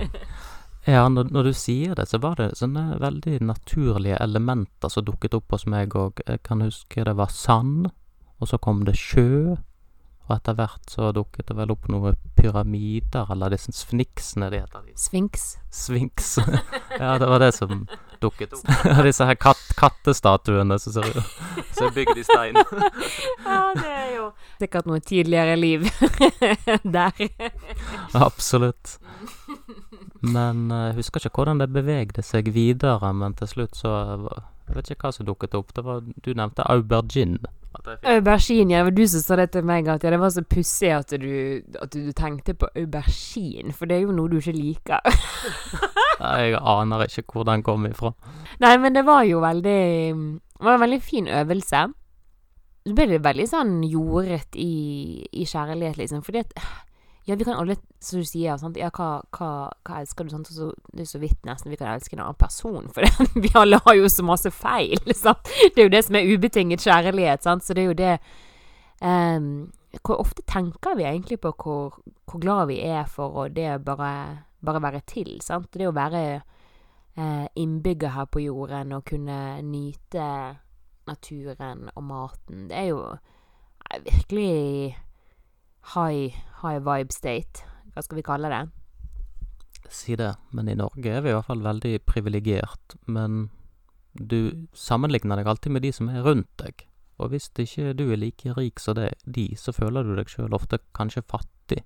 ja, 0.94 1.06
når, 1.08 1.30
når, 1.30 1.50
du 1.50 1.54
sier 1.56 1.94
det, 1.98 2.08
så 2.10 2.20
var 2.22 2.38
det 2.40 2.52
sånne 2.58 3.00
veldig 3.02 3.38
naturlige 3.46 4.18
elementer 4.22 4.92
som 4.92 5.06
dukket 5.06 5.36
opp 5.38 5.56
hos 5.56 5.66
meg 5.70 5.96
òg. 5.98 6.22
Jeg 6.26 6.42
kan 6.46 6.64
huske 6.64 7.06
det 7.06 7.16
var 7.18 7.32
sand. 7.34 7.90
Og 8.40 8.48
så 8.48 8.56
kom 8.56 8.86
det 8.86 8.96
sjø, 8.96 9.58
og 10.30 10.36
etter 10.36 10.54
hvert 10.54 10.92
så 10.92 11.10
dukket 11.14 11.50
det 11.50 11.56
vel 11.58 11.72
opp 11.74 11.88
noen 11.90 12.18
pyramider, 12.38 13.26
eller 13.34 13.50
disse 13.50 13.74
sfinksene 13.74 14.50
de 14.52 14.62
heter. 14.62 14.86
Sfinks. 14.94 15.56
Sfinks. 15.74 16.36
ja, 16.98 17.16
det 17.18 17.26
var 17.26 17.42
det 17.42 17.50
som 17.58 17.84
dukket 18.22 18.54
opp. 18.54 18.70
disse 19.08 19.26
her 19.26 19.38
kat 19.40 19.66
kattestatuene 19.80 20.78
som 20.78 20.94
ser 20.98 21.10
ut 21.10 21.80
er 21.80 21.94
bygd 21.94 22.18
i 22.20 22.24
stein. 22.24 22.58
ja, 23.46 23.60
det 23.74 23.90
er 23.90 24.10
jo 24.14 24.26
sikkert 24.60 24.88
noe 24.90 25.00
tidligere 25.00 25.56
liv 25.56 25.86
der. 26.96 27.30
Absolutt. 28.14 28.98
Men 30.20 30.68
jeg 30.68 30.90
jeg 30.90 30.98
husker 30.98 31.24
ikke 31.24 31.40
hvordan 31.40 31.62
det 31.62 31.72
bevegde 31.72 32.22
seg 32.22 32.52
videre, 32.54 33.12
men 33.16 33.34
til 33.34 33.48
slutt 33.48 33.76
så 33.78 33.92
Jeg 34.68 34.76
vet 34.76 34.90
ikke 34.90 35.08
hva 35.08 35.12
som 35.16 35.26
dukket 35.26 35.54
opp. 35.58 35.72
Det 35.74 35.82
var, 35.84 36.04
du 36.04 36.30
nevnte 36.34 36.62
aubergine. 36.62 37.48
Aubergine, 37.78 38.72
ja. 38.72 38.80
Det 38.80 38.84
var 38.84 38.96
du 38.96 39.04
som 39.08 39.22
sa 39.22 39.36
det 39.38 39.50
til 39.54 39.66
meg, 39.66 39.88
at 39.88 40.04
ja, 40.04 40.10
det 40.10 40.18
var 40.20 40.32
så 40.34 40.42
pussig 40.42 40.90
at, 40.94 41.12
at, 41.14 41.94
du 41.94 42.10
tenkte 42.16 42.54
på 42.58 42.68
aubergine, 42.76 43.72
for 43.76 43.86
det 43.86 43.98
er 43.98 44.04
jo 44.08 44.16
noe 44.16 44.30
du 44.30 44.40
ikke 44.40 44.56
liker. 44.56 45.00
jeg 46.20 46.58
aner 46.58 47.06
ikke 47.06 47.24
hvor 47.32 47.46
den 47.48 47.62
kom 47.66 47.86
ifra. 47.86 48.12
Nei, 48.60 48.74
men 48.82 48.96
det 48.96 49.06
var 49.06 49.22
jo 49.24 49.40
veldig 49.40 49.80
Det 50.10 50.66
var 50.66 50.76
en 50.76 50.84
veldig 50.84 51.02
fin 51.02 51.28
øvelse. 51.28 51.86
Så 52.86 52.96
ble 52.96 53.06
det 53.10 53.24
veldig 53.24 53.46
sånn 53.48 53.74
jordet 53.84 54.56
i, 54.58 55.24
i 55.30 55.46
kjærlighet, 55.46 56.00
liksom. 56.00 56.24
Fordi 56.26 56.42
at 56.42 56.54
ja, 57.24 57.36
vi 57.36 57.44
kan 57.44 57.54
alle, 57.54 57.76
som 58.00 58.18
du 58.18 58.24
sier, 58.24 58.56
sant? 58.56 58.78
Ja, 58.80 58.88
hva, 58.96 59.20
hva, 59.36 59.48
hva 59.84 59.98
elsker 60.00 60.24
du? 60.24 60.32
Sant? 60.32 60.48
Så, 60.50 60.70
det 60.94 61.04
er 61.04 61.10
så 61.10 61.20
vidt 61.20 61.44
nesten 61.46 61.72
vi 61.72 61.78
kan 61.78 61.92
elske 61.92 62.16
en 62.16 62.22
annen 62.24 62.38
person, 62.40 62.88
for 62.94 63.04
vi 63.44 63.50
alle 63.58 63.80
har 63.84 63.96
jo 63.98 64.08
så 64.08 64.24
masse 64.26 64.52
feil. 64.54 65.00
Sant? 65.24 65.50
Det 65.74 65.82
er 65.82 65.88
jo 65.88 65.92
det 65.92 66.04
som 66.06 66.16
er 66.16 66.30
ubetinget 66.32 66.86
kjærlighet, 66.86 67.44
sant? 67.44 67.66
så 67.66 67.76
det 67.76 67.84
er 67.84 67.90
jo 67.90 67.98
det 67.98 68.14
um, 69.04 69.68
Hvor 70.00 70.22
ofte 70.22 70.42
tenker 70.48 70.96
vi 70.96 71.04
egentlig 71.04 71.40
på 71.42 71.52
hvor, 71.52 72.00
hvor 72.24 72.40
glad 72.40 72.68
vi 72.70 72.78
er 72.86 73.04
for 73.10 73.42
å 73.42 73.48
det 73.52 73.82
bare, 73.84 74.46
bare 74.64 74.82
være 74.82 75.02
til, 75.06 75.36
sant? 75.44 75.68
Det 75.74 75.88
å 75.88 75.94
være 75.96 76.24
uh, 76.40 77.46
innbygger 77.54 78.16
her 78.16 78.30
på 78.32 78.46
jorden 78.46 78.96
og 78.96 79.04
kunne 79.12 79.60
nyte 79.66 80.30
naturen 81.10 81.88
og 81.94 82.02
maten, 82.06 82.68
det 82.70 82.80
er 82.80 82.90
jo 82.94 83.04
uh, 83.12 84.02
virkelig 84.06 84.96
high, 85.94 86.34
high 86.62 86.78
vibe 86.78 87.12
state. 87.14 87.64
Hva 87.94 88.04
skal 88.04 88.20
vi 88.20 88.26
kalle 88.26 88.50
det? 88.52 88.64
Si 89.90 90.14
det, 90.16 90.34
men 90.54 90.68
i 90.70 90.76
Norge 90.78 91.10
er 91.10 91.24
vi 91.24 91.32
i 91.32 91.34
hvert 91.34 91.48
fall 91.48 91.64
veldig 91.64 91.96
privilegert. 92.06 92.96
Men 93.10 93.48
du 94.14 94.68
sammenligner 94.74 95.40
deg 95.40 95.50
alltid 95.50 95.74
med 95.74 95.86
de 95.86 95.92
som 95.94 96.10
er 96.12 96.24
rundt 96.26 96.50
deg. 96.62 96.86
Og 97.20 97.32
hvis 97.32 97.50
ikke 97.52 97.92
du 97.98 98.06
er 98.10 98.20
like 98.20 98.54
rik 98.56 98.80
som 98.80 98.96
de, 98.96 99.46
så 99.56 99.74
føler 99.76 100.06
du 100.06 100.14
deg 100.16 100.30
sjøl 100.30 100.54
ofte 100.56 100.80
kanskje 100.96 101.26
fattig. 101.28 101.82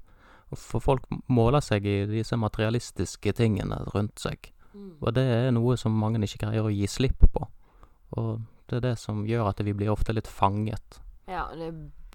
For 0.55 0.83
folk 0.83 1.09
måler 1.33 1.65
seg 1.65 1.87
i 1.89 2.05
disse 2.07 2.37
materialistiske 2.39 3.33
tingene 3.35 3.81
rundt 3.95 4.21
seg. 4.23 4.53
Mm. 4.75 4.93
Og 5.01 5.15
det 5.17 5.25
er 5.25 5.51
noe 5.55 5.77
som 5.81 5.97
mange 5.97 6.23
ikke 6.23 6.45
greier 6.47 6.67
å 6.67 6.75
gi 6.75 6.87
slipp 6.91 7.25
på. 7.35 7.49
Og 8.21 8.45
det 8.71 8.79
er 8.79 8.87
det 8.91 8.95
som 9.01 9.25
gjør 9.27 9.51
at 9.51 9.63
vi 9.65 9.75
blir 9.75 9.93
ofte 9.93 10.15
litt 10.15 10.31
fanget. 10.31 11.01
Ja, 11.27 11.49
det 11.57 11.73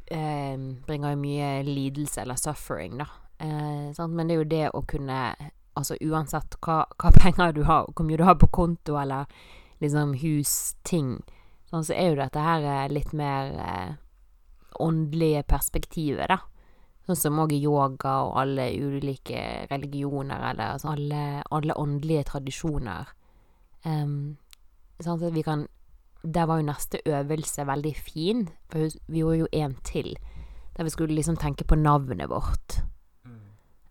eh, 0.10 0.58
bringer 0.88 1.16
jo 1.16 1.22
mye 1.22 1.50
lidelse, 1.64 2.22
eller 2.22 2.36
suffering, 2.36 2.98
da. 2.98 3.08
Eh, 3.40 4.08
Men 4.08 4.28
det 4.28 4.36
er 4.36 4.44
jo 4.44 4.52
det 4.52 4.70
å 4.74 4.84
kunne 4.88 5.36
Altså 5.80 5.96
uansett 6.02 6.58
hva, 6.66 6.82
hva, 7.00 7.12
penger 7.16 7.54
du 7.56 7.62
har, 7.64 7.86
hvor 7.96 8.04
mye 8.04 8.18
du 8.18 8.26
har 8.28 8.36
på 8.36 8.50
konto, 8.52 8.98
eller 9.00 9.30
liksom 9.80 10.12
hus, 10.20 10.76
ting, 10.84 11.22
sånn, 11.70 11.86
så 11.88 11.94
er 11.94 12.10
jo 12.10 12.18
dette 12.20 12.42
her 12.44 12.66
eh, 12.68 12.90
litt 12.92 13.14
mer 13.16 13.54
eh, 13.64 13.94
åndelige 14.84 15.46
perspektivet, 15.48 16.28
da. 16.28 16.42
Sånn 17.08 17.16
som 17.16 17.40
òg 17.40 17.54
i 17.56 17.62
yoga 17.64 18.18
og 18.28 18.36
alle 18.42 18.68
ulike 18.76 19.40
religioner, 19.72 20.44
eller 20.52 20.76
altså 20.76 20.92
alle, 20.98 21.24
alle 21.50 21.78
åndelige 21.80 22.28
tradisjoner. 22.34 23.14
Um, 23.86 24.36
sånn 25.00 25.16
at 25.16 25.34
vi 25.34 25.46
kan 25.48 25.64
der 26.24 26.46
var 26.46 26.60
jo 26.60 26.68
neste 26.68 27.00
øvelse 27.06 27.66
veldig 27.68 27.96
fin, 27.96 28.48
for 28.72 28.90
vi 29.08 29.22
gjorde 29.22 29.44
jo 29.44 29.48
en 29.54 29.76
til. 29.88 30.16
Der 30.78 30.84
vi 30.84 30.90
skulle 30.90 31.16
liksom 31.16 31.38
tenke 31.38 31.64
på 31.64 31.76
navnet 31.76 32.30
vårt. 32.30 32.82
Mm. 33.26 33.40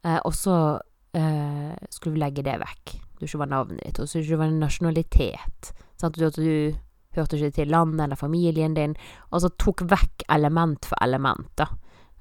Eh, 0.04 0.20
og 0.24 0.34
så 0.34 0.78
eh, 1.14 1.76
skulle 1.90 2.14
vi 2.14 2.24
legge 2.24 2.44
det 2.44 2.58
vekk. 2.60 2.98
du 3.18 3.24
ikke 3.26 3.38
var 3.38 3.50
navnet 3.50 3.80
ditt, 3.84 3.98
og 3.98 4.08
så 4.08 4.18
ikke 4.18 4.38
var 4.38 4.50
nasjonalitet. 4.50 5.72
Sant? 5.96 6.20
At 6.22 6.36
du 6.36 6.74
hørte 7.16 7.36
ikke 7.36 7.50
til 7.50 7.68
landet 7.68 8.04
eller 8.04 8.16
familien 8.16 8.74
din. 8.74 8.94
Og 9.32 9.42
så 9.42 9.50
tok 9.58 9.82
vekk 9.90 10.28
element 10.28 10.86
for 10.86 10.96
element, 11.02 11.50
da. 11.56 11.66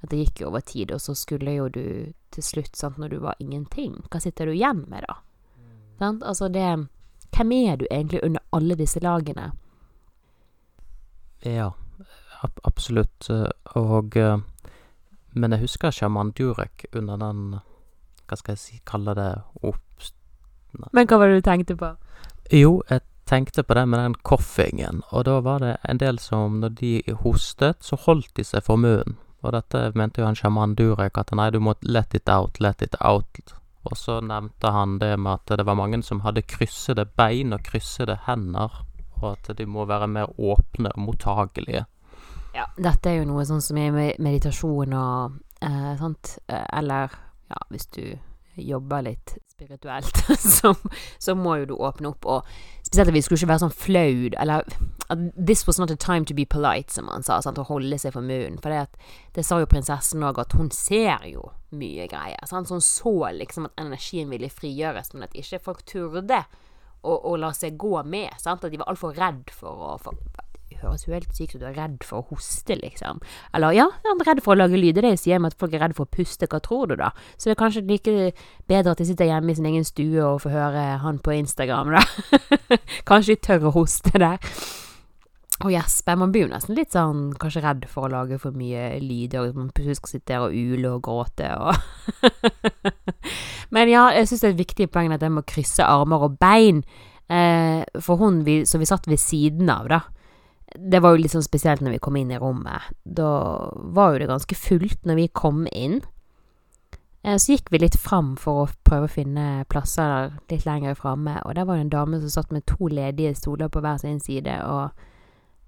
At 0.02 0.12
det 0.12 0.24
gikk 0.24 0.42
jo 0.42 0.50
over 0.52 0.62
tid, 0.62 0.92
og 0.92 1.02
så 1.02 1.16
skulle 1.18 1.54
jo 1.54 1.70
du 1.70 2.14
til 2.32 2.44
slutt, 2.44 2.76
sant, 2.78 2.98
når 2.98 3.10
du 3.10 3.20
var 3.20 3.38
ingenting, 3.40 3.96
hva 4.12 4.22
sitter 4.22 4.46
du 4.46 4.54
igjen 4.54 4.86
med, 4.88 5.06
da? 5.08 5.18
Sant? 5.98 6.24
Altså 6.24 6.50
det 6.54 6.68
Hvem 7.34 7.52
er 7.52 7.78
du 7.78 7.86
egentlig 7.92 8.22
under 8.24 8.42
alle 8.56 8.76
disse 8.80 9.02
lagene? 9.04 9.52
Ja, 11.46 11.72
ab 12.42 12.60
absolutt. 12.64 13.30
Og 13.76 14.16
Men 15.34 15.52
jeg 15.52 15.60
husker 15.62 15.92
sjaman 15.92 16.32
Durek 16.32 16.86
under 16.96 17.18
den 17.18 17.60
Hva 18.28 18.38
skal 18.38 18.56
jeg 18.56 18.60
si, 18.60 18.80
kalle 18.86 19.14
det 19.16 19.30
opp... 19.62 19.84
Men 20.92 21.08
hva 21.08 21.18
var 21.18 21.30
det 21.30 21.38
du 21.40 21.46
tenkte 21.46 21.76
på? 21.78 21.94
Jo, 22.52 22.82
jeg 22.90 23.02
tenkte 23.28 23.64
på 23.64 23.74
det 23.74 23.86
med 23.88 24.00
den 24.00 24.16
koffingen, 24.24 25.02
og 25.12 25.26
da 25.28 25.40
var 25.44 25.60
det 25.64 25.78
en 25.88 26.00
del 26.00 26.20
som 26.20 26.60
når 26.62 26.76
de 26.80 26.92
hostet, 27.24 27.84
så 27.84 28.00
holdt 28.00 28.34
de 28.36 28.44
seg 28.48 28.64
for 28.64 28.80
munnen. 28.80 29.18
Og 29.46 29.54
dette 29.54 29.92
mente 29.96 30.22
jo 30.22 30.28
han 30.28 30.36
sjaman 30.36 30.76
Durek 30.76 31.20
at 31.20 31.32
nei, 31.36 31.50
du 31.54 31.60
må 31.64 31.76
let 31.86 32.16
it 32.18 32.30
out, 32.30 32.60
let 32.60 32.82
it 32.82 32.96
out. 33.00 33.54
Og 33.88 33.96
så 33.96 34.20
nevnte 34.20 34.72
han 34.74 34.98
det 35.00 35.14
med 35.20 35.38
at 35.38 35.58
det 35.60 35.66
var 35.68 35.78
mange 35.80 36.02
som 36.04 36.24
hadde 36.26 36.44
kryssede 36.44 37.06
bein 37.06 37.54
og 37.56 37.64
kryssede 37.68 38.18
hender, 38.26 38.82
og 39.22 39.34
at 39.34 39.52
de 39.58 39.66
må 39.70 39.86
være 39.90 40.10
mer 40.12 40.34
åpne 40.38 40.94
og 40.96 41.04
mottagelige. 41.04 41.86
Ja, 42.56 42.66
dette 42.78 43.12
er 43.12 43.20
jo 43.20 43.28
noe 43.30 43.46
sånn 43.46 43.62
som 43.62 43.78
med 43.78 44.18
meditasjon 44.24 44.96
og 44.98 45.38
eh, 45.62 45.92
sånt, 46.00 46.38
eller 46.48 47.14
ja, 47.52 47.60
hvis 47.70 47.88
du 47.94 48.04
jobber 48.58 49.04
litt 49.06 49.38
spirituelt, 49.52 50.18
så, 50.58 50.76
så, 51.20 51.36
må 51.36 51.56
jo 51.62 51.66
du 51.66 51.76
åpne 51.76 52.12
opp, 52.12 52.26
og 52.26 52.48
spesielt 52.86 53.12
at 53.12 53.16
vi 53.16 53.24
skulle 53.26 53.40
ikke 53.40 53.52
være 53.54 53.64
sånn 53.66 53.76
flau, 53.76 54.30
eller 54.38 54.78
This 55.08 55.64
was 55.64 55.78
not 55.80 55.92
a 55.92 55.96
time 55.96 56.26
to 56.28 56.36
be 56.36 56.44
polite, 56.46 56.92
som 56.92 57.08
han 57.08 57.24
sa, 57.24 57.38
sant, 57.40 57.60
å 57.62 57.64
holde 57.70 57.96
seg 57.96 58.12
for 58.12 58.26
munnen. 58.26 58.58
For 58.60 58.74
det, 58.74 58.90
at, 58.90 59.14
det 59.38 59.46
sa 59.48 59.62
jo 59.62 59.70
prinsessen 59.72 60.26
òg, 60.28 60.42
at 60.44 60.52
hun 60.60 60.68
ser 60.76 61.24
jo 61.30 61.46
mye 61.72 62.10
greier. 62.12 62.44
Sant? 62.50 62.68
Så 62.68 62.76
hun 62.76 62.84
så 62.84 63.14
liksom 63.38 63.70
at 63.70 63.80
energien 63.80 64.28
ville 64.34 64.52
frigjøres, 64.52 65.14
men 65.14 65.24
at 65.24 65.38
ikke 65.40 65.62
folk 65.64 65.86
turde 65.88 66.42
å, 67.08 67.18
å 67.32 67.38
la 67.40 67.54
seg 67.56 67.80
gå 67.80 67.96
med. 68.04 68.36
Sant? 68.42 68.66
At 68.66 68.74
de 68.74 68.82
var 68.82 68.92
altfor 68.92 69.16
redd 69.18 69.48
for 69.54 69.88
å 69.88 69.96
for, 70.04 70.20
det 70.78 70.86
høres 70.86 71.08
jo 71.08 71.14
helt 71.16 71.34
sykt 71.34 71.56
ut, 71.56 71.62
du 71.62 71.68
er 71.70 71.78
redd 71.78 72.04
for 72.06 72.22
å 72.22 72.36
hoste, 72.36 72.76
liksom. 72.78 73.22
Eller 73.58 73.74
ja, 73.80 73.88
han 74.06 74.22
er 74.22 74.30
redd 74.30 74.44
for 74.46 74.54
å 74.54 74.60
lage 74.60 74.78
lyd. 74.78 75.00
Det 75.00 75.10
er 75.10 75.20
sier 75.20 75.42
meg 75.42 75.56
at 75.56 75.62
folk 75.62 75.74
er 75.74 75.82
redd 75.86 75.96
for 75.98 76.06
å 76.06 76.16
puste. 76.18 76.50
Hva 76.52 76.60
tror 76.64 76.92
du, 76.92 76.98
da? 77.00 77.14
Så 77.36 77.50
det 77.50 77.56
er 77.56 77.62
kanskje 77.64 77.86
like 77.88 78.18
bedre 78.70 78.94
at 78.94 79.02
de 79.02 79.08
sitter 79.10 79.32
hjemme 79.32 79.54
i 79.54 79.58
sin 79.58 79.70
egen 79.70 79.88
stue 79.88 80.22
og 80.22 80.44
får 80.44 80.54
høre 80.54 80.84
han 81.02 81.22
på 81.24 81.34
Instagram, 81.40 81.96
da. 81.98 82.04
kanskje 83.10 83.34
de 83.34 83.42
tør 83.48 83.72
å 83.72 83.78
hoste 83.80 84.14
der. 84.22 84.38
Og 85.66 85.72
gjespe. 85.74 86.14
Man 86.20 86.34
blir 86.34 86.46
jo 86.46 86.52
nesten 86.52 86.78
litt 86.78 86.94
sånn 86.94 87.32
kanskje 87.42 87.64
redd 87.66 87.88
for 87.90 88.06
å 88.06 88.12
lage 88.14 88.38
for 88.42 88.54
mye 88.58 89.00
lyder. 89.02 89.50
Man 89.58 89.72
plutselig 89.74 89.98
skal 90.02 90.14
sitte 90.14 90.34
der 90.36 90.46
og 90.46 90.54
ule 90.54 90.92
og 90.94 91.04
gråte 91.08 91.50
og 91.58 91.74
Men 93.76 93.90
ja, 93.92 94.06
jeg 94.16 94.30
syns 94.30 94.44
det 94.44 94.48
er 94.48 94.54
et 94.54 94.62
viktig 94.62 94.86
poeng 94.94 95.12
at 95.12 95.24
jeg 95.26 95.34
må 95.34 95.44
krysse 95.48 95.84
armer 95.84 96.28
og 96.30 96.38
bein. 96.40 96.84
Eh, 97.28 97.82
for 98.00 98.22
hun 98.22 98.46
vi, 98.48 98.62
som 98.70 98.80
vi 98.80 98.88
satt 98.88 99.10
ved 99.10 99.20
siden 99.20 99.68
av, 99.74 99.90
da 99.92 100.04
det 100.76 101.00
var 101.00 101.16
jo 101.16 101.22
litt 101.24 101.32
sånn 101.32 101.46
spesielt 101.46 101.82
når 101.82 101.96
vi 101.96 102.04
kom 102.04 102.18
inn 102.20 102.32
i 102.34 102.40
rommet. 102.40 102.92
Da 103.04 103.32
var 103.74 104.14
jo 104.14 104.22
det 104.22 104.30
ganske 104.30 104.58
fullt 104.60 105.08
når 105.08 105.20
vi 105.22 105.28
kom 105.32 105.66
inn. 105.72 106.02
Eh, 107.24 107.38
så 107.38 107.56
gikk 107.56 107.72
vi 107.72 107.82
litt 107.82 107.98
fram 108.00 108.36
for 108.40 108.64
å 108.64 108.70
prøve 108.88 109.08
å 109.08 109.12
finne 109.12 109.66
plasser 109.72 110.34
litt 110.52 110.68
lenger 110.68 110.98
framme, 111.00 111.40
og 111.46 111.56
der 111.56 111.68
var 111.68 111.80
det 111.80 111.88
en 111.88 111.96
dame 111.96 112.22
som 112.22 112.34
satt 112.36 112.54
med 112.56 112.68
to 112.70 112.92
ledige 112.92 113.36
stoler 113.36 113.72
på 113.72 113.82
hver 113.84 114.00
sin 114.04 114.20
side, 114.24 114.60
og 114.64 114.92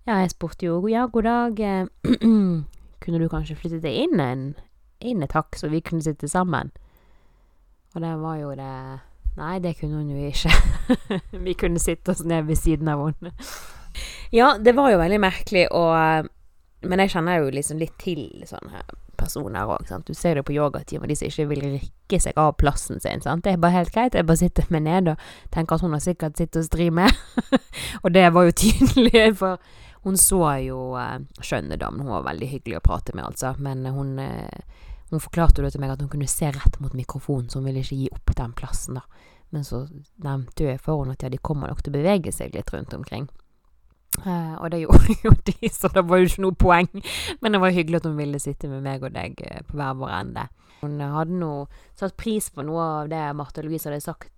ja, 0.10 0.24
jeg 0.24 0.34
spurte 0.34 0.66
jo 0.66 0.80
ja, 0.90 1.06
god 1.12 1.28
dag, 1.28 1.60
eh, 1.60 1.86
kunne 3.04 3.22
du 3.22 3.28
kanskje 3.30 3.58
flytte 3.60 3.82
deg 3.84 4.08
inn 4.08 4.24
en, 4.24 4.48
inn 5.06 5.22
et 5.24 5.36
hakk, 5.38 5.58
så 5.60 5.70
vi 5.70 5.84
kunne 5.86 6.04
sitte 6.06 6.30
sammen? 6.32 6.74
Og 7.94 8.02
det 8.02 8.16
var 8.22 8.42
jo 8.42 8.56
det 8.58 8.74
Nei, 9.40 9.60
det 9.64 9.78
kunne 9.80 10.02
hun 10.02 10.10
jo 10.12 10.18
ikke. 10.28 10.52
vi 11.46 11.54
kunne 11.56 11.80
sitte 11.80 12.12
oss 12.12 12.26
ned 12.28 12.50
ved 12.50 12.58
siden 12.60 12.90
av 12.92 13.06
henne. 13.06 13.32
Ja, 14.36 14.58
det 14.60 14.74
var 14.76 14.90
jo 14.92 14.98
veldig 15.00 15.20
merkelig, 15.22 15.70
og 15.72 16.28
Men 16.82 17.00
jeg 17.04 17.12
kjenner 17.14 17.40
jo 17.40 17.52
liksom 17.52 17.80
litt 17.80 17.96
til 18.00 18.26
sånne 18.48 18.82
personer 19.20 19.68
òg. 19.68 19.90
Du 20.08 20.14
ser 20.16 20.38
det 20.40 20.46
på 20.48 20.56
yogatimer, 20.56 21.08
de 21.08 21.16
som 21.16 21.28
ikke 21.28 21.48
vil 21.50 21.66
rikke 21.74 22.20
seg 22.24 22.38
av 22.40 22.54
plassen 22.60 23.02
sin, 23.04 23.20
sant. 23.20 23.44
Det 23.44 23.52
er 23.52 23.60
bare 23.60 23.76
helt 23.76 23.92
greit. 23.92 24.16
Jeg 24.16 24.28
bare 24.28 24.40
sitter 24.40 24.70
meg 24.72 24.86
ned 24.88 25.12
og 25.12 25.26
tenker 25.52 25.76
at 25.76 25.84
hun 25.84 25.96
har 25.96 26.04
sikkert 26.04 26.40
sittet 26.40 26.62
og 26.62 26.70
stri 26.70 26.88
med. 26.90 27.12
og 28.04 28.14
det 28.16 28.26
var 28.34 28.48
jo 28.48 28.56
tydelig, 28.64 29.26
for 29.42 29.60
hun 30.04 30.18
så 30.20 30.42
jo 30.64 30.80
uh, 30.96 31.18
skjønne 31.44 31.78
damen. 31.80 32.06
Hun 32.06 32.14
var 32.14 32.28
veldig 32.30 32.48
hyggelig 32.54 32.80
å 32.80 32.86
prate 32.86 33.16
med, 33.18 33.26
altså. 33.28 33.56
Men 33.60 33.84
hun 33.94 34.16
uh, 34.22 34.80
hun 35.10 35.22
forklarte 35.22 35.64
jo 35.64 35.72
til 35.74 35.82
meg 35.82 35.96
at 35.96 36.04
hun 36.04 36.12
kunne 36.12 36.30
se 36.30 36.52
rett 36.54 36.78
mot 36.82 36.94
mikrofonen, 36.94 37.50
så 37.50 37.60
hun 37.60 37.70
ville 37.70 37.82
ikke 37.82 37.98
gi 37.98 38.10
opp 38.14 38.34
den 38.38 38.54
plassen, 38.58 39.00
da. 39.00 39.26
Men 39.50 39.66
så 39.66 39.88
nevnte 40.22 40.68
jeg 40.68 40.82
for 40.84 41.02
henne 41.02 41.16
at 41.18 41.26
ja, 41.26 41.32
de 41.34 41.42
kommer 41.42 41.72
nok 41.72 41.82
til 41.82 41.96
å 41.96 41.98
bevege 41.98 42.34
seg 42.34 42.54
litt 42.54 42.70
rundt 42.74 42.94
omkring. 42.94 43.26
Uh, 44.22 44.56
og 44.62 44.70
det 44.70 44.82
gjorde 44.84 45.16
jo 45.24 45.34
de, 45.50 45.72
så 45.74 45.90
det 45.94 46.06
var 46.06 46.22
jo 46.22 46.30
ikke 46.30 46.46
noe 46.46 46.60
poeng. 46.66 46.90
Men 47.42 47.58
det 47.58 47.64
var 47.64 47.74
hyggelig 47.74 48.04
at 48.04 48.10
hun 48.10 48.20
ville 48.20 48.42
sitte 48.42 48.70
med 48.70 48.86
meg 48.86 49.06
og 49.06 49.16
deg 49.18 49.42
uh, 49.42 49.64
på 49.66 49.80
hver 49.80 49.98
vår 49.98 50.16
ende. 50.20 50.46
Hun 50.84 51.02
hadde 51.02 51.42
nå 51.42 51.54
satt 51.98 52.16
pris 52.20 52.52
på 52.54 52.64
noe 52.64 52.84
av 53.02 53.10
det 53.12 53.24
Marte 53.36 53.66
Louise 53.66 53.90
hadde 53.90 54.04
sagt, 54.06 54.30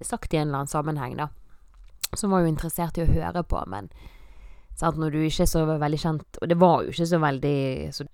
sagt, 0.00 0.32
i 0.32 0.40
en 0.40 0.48
eller 0.48 0.64
annen 0.64 0.72
sammenheng, 0.72 1.20
da. 1.20 1.28
Som 2.16 2.32
var 2.32 2.42
jo 2.42 2.50
interessert 2.50 2.96
i 2.96 3.04
å 3.04 3.10
høre 3.10 3.44
på, 3.44 3.60
men 3.68 3.92
sant, 4.76 4.98
når 5.00 5.14
du 5.14 5.20
ikke 5.24 5.44
er 5.46 5.50
så 5.50 5.64
veldig 5.66 5.98
kjent 6.00 6.40
Og 6.42 6.50
det 6.50 6.58
var 6.60 6.82
jo 6.84 6.92
ikke 6.92 7.08
så 7.08 7.20
veldig 7.22 7.58
så, 7.96 8.04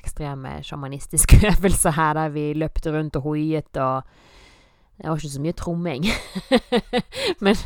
ekstreme 0.00 0.58
sjamanistiske 0.64 1.40
øvelser 1.52 1.96
her, 1.96 2.14
der 2.18 2.34
vi 2.34 2.50
løpte 2.56 2.92
rundt 2.94 3.16
og 3.20 3.30
hoiet 3.30 3.80
og 3.80 4.02
det 5.00 5.08
var 5.08 5.16
ikke 5.16 5.32
så 5.32 5.40
mye 5.40 5.56
tromming. 5.56 6.06
men 7.44 7.56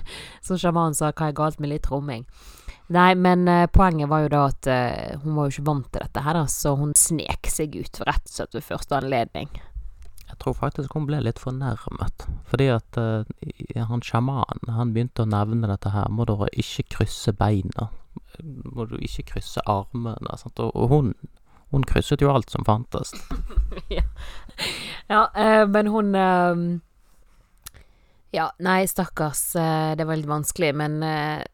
som 0.44 0.58
sjamanen 0.60 0.94
sa, 0.94 1.10
hva 1.10 1.32
er 1.32 1.34
galt 1.34 1.58
med 1.58 1.72
litt 1.72 1.82
tromming? 1.88 2.22
Nei, 2.94 3.14
men 3.18 3.48
uh, 3.48 3.64
poenget 3.72 4.10
var 4.10 4.22
jo 4.22 4.30
da 4.30 4.42
at 4.52 4.68
uh, 4.70 5.22
hun 5.24 5.34
var 5.34 5.48
jo 5.48 5.56
ikke 5.56 5.66
vant 5.66 5.88
til 5.90 6.04
dette 6.04 6.22
her, 6.22 6.38
da, 6.38 6.44
så 6.52 6.76
hun 6.78 6.92
snek 6.98 7.50
seg 7.50 7.74
ut 7.74 8.02
rett 8.06 8.28
og 8.28 8.34
slett 8.36 8.54
ved 8.54 8.66
første 8.68 8.98
anledning. 9.00 9.50
Jeg 10.28 10.38
tror 10.42 10.54
faktisk 10.58 10.94
hun 10.94 11.08
ble 11.08 11.18
litt 11.24 11.42
fornærmet, 11.42 12.28
fordi 12.50 12.70
at 12.76 13.00
uh, 13.00 13.26
han 13.90 14.04
sjamanen, 14.04 14.94
begynte 14.94 15.24
å 15.24 15.30
nevne 15.34 15.72
dette 15.72 15.90
her, 15.90 16.06
må 16.14 16.28
dere 16.28 16.52
ikke 16.54 16.86
krysse 16.98 17.34
beina, 17.34 17.88
må 18.42 18.86
du 18.90 18.96
ikke 18.98 19.28
krysse 19.34 19.62
armene, 19.66 20.38
sant, 20.40 20.60
og, 20.60 20.74
og 20.74 20.92
hun 20.92 21.14
hun 21.74 21.82
krysset 21.82 22.22
jo 22.22 22.28
alt 22.30 22.52
som 22.52 22.62
fantes. 22.62 23.10
ja, 23.96 24.04
ja 25.10 25.22
men 25.66 25.88
hun 25.90 26.12
ja, 28.34 28.48
nei, 28.58 28.86
stakkars. 28.88 29.56
Eh, 29.56 29.96
det 29.96 30.04
var 30.04 30.18
litt 30.18 30.26
vanskelig, 30.26 30.72
men 30.74 30.98
eh, 31.06 31.44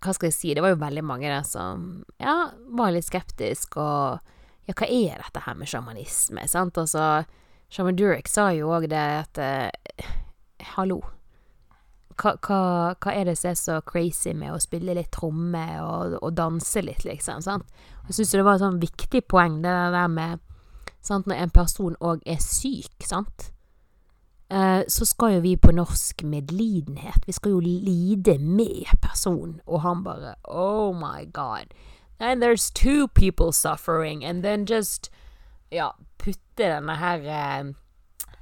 hva 0.00 0.14
skal 0.16 0.30
jeg 0.30 0.36
si? 0.36 0.54
Det 0.56 0.64
var 0.64 0.72
jo 0.72 0.80
veldig 0.80 1.04
mange 1.04 1.28
der 1.28 1.44
som 1.44 1.88
ja, 2.16 2.48
var 2.78 2.94
litt 2.94 3.08
skeptisk, 3.08 3.76
og 3.76 4.16
ja, 4.68 4.72
hva 4.72 4.88
er 4.88 5.20
dette 5.20 5.42
her 5.44 5.58
med 5.58 5.68
sjamanisme, 5.68 6.46
sant? 6.48 6.80
Altså, 6.80 7.26
Shaman 7.68 7.98
Durek 7.98 8.30
sa 8.32 8.48
jo 8.56 8.72
òg 8.72 8.88
det 8.88 9.04
at 9.18 9.42
eh, 9.44 10.08
hallo. 10.72 11.02
Hva, 12.18 12.34
hva, 12.42 12.60
hva, 12.98 13.12
er 13.14 13.28
det 13.28 13.36
som 13.38 13.52
er 13.52 13.58
så 13.60 13.78
crazy 13.86 14.32
med 14.34 14.50
å 14.50 14.62
spille 14.62 14.96
litt 14.98 15.12
tromme 15.14 15.64
og, 15.84 16.18
og 16.18 16.32
danse 16.34 16.82
litt, 16.82 17.04
liksom? 17.06 17.44
sant? 17.44 17.68
Jeg 18.08 18.18
syns 18.18 18.34
det 18.34 18.44
var 18.46 18.58
et 18.58 18.64
sånn 18.64 18.80
viktig 18.82 19.22
poeng, 19.30 19.60
det 19.62 19.74
der 19.94 20.10
med 20.10 20.42
sant, 21.04 21.28
Når 21.30 21.44
en 21.44 21.54
person 21.54 21.94
òg 22.02 22.24
er 22.26 22.40
syk, 22.42 23.06
sant? 23.06 23.52
Eh, 24.50 24.82
så 24.88 25.04
skal 25.04 25.36
jo 25.36 25.40
vi 25.44 25.56
på 25.56 25.72
norsk 25.76 26.22
medlidenhet. 26.24 27.26
Vi 27.26 27.32
skal 27.32 27.50
jo 27.50 27.60
lide 27.60 28.38
med 28.38 28.88
personen. 29.02 29.60
Og 29.66 29.82
han 29.84 30.04
bare 30.04 30.34
Oh 30.44 30.92
my 30.92 31.24
God. 31.32 31.74
And 32.18 32.42
there's 32.42 32.70
two 32.70 33.08
people 33.08 33.52
suffering. 33.52 34.24
And 34.24 34.42
then 34.42 34.64
just 34.64 35.10
Ja, 35.70 35.90
putte 36.18 36.64
denne 36.64 36.96
her 36.96 37.18
eh, 37.18 37.74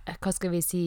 Hva 0.07 0.33
skal 0.33 0.53
vi 0.53 0.63
si 0.63 0.83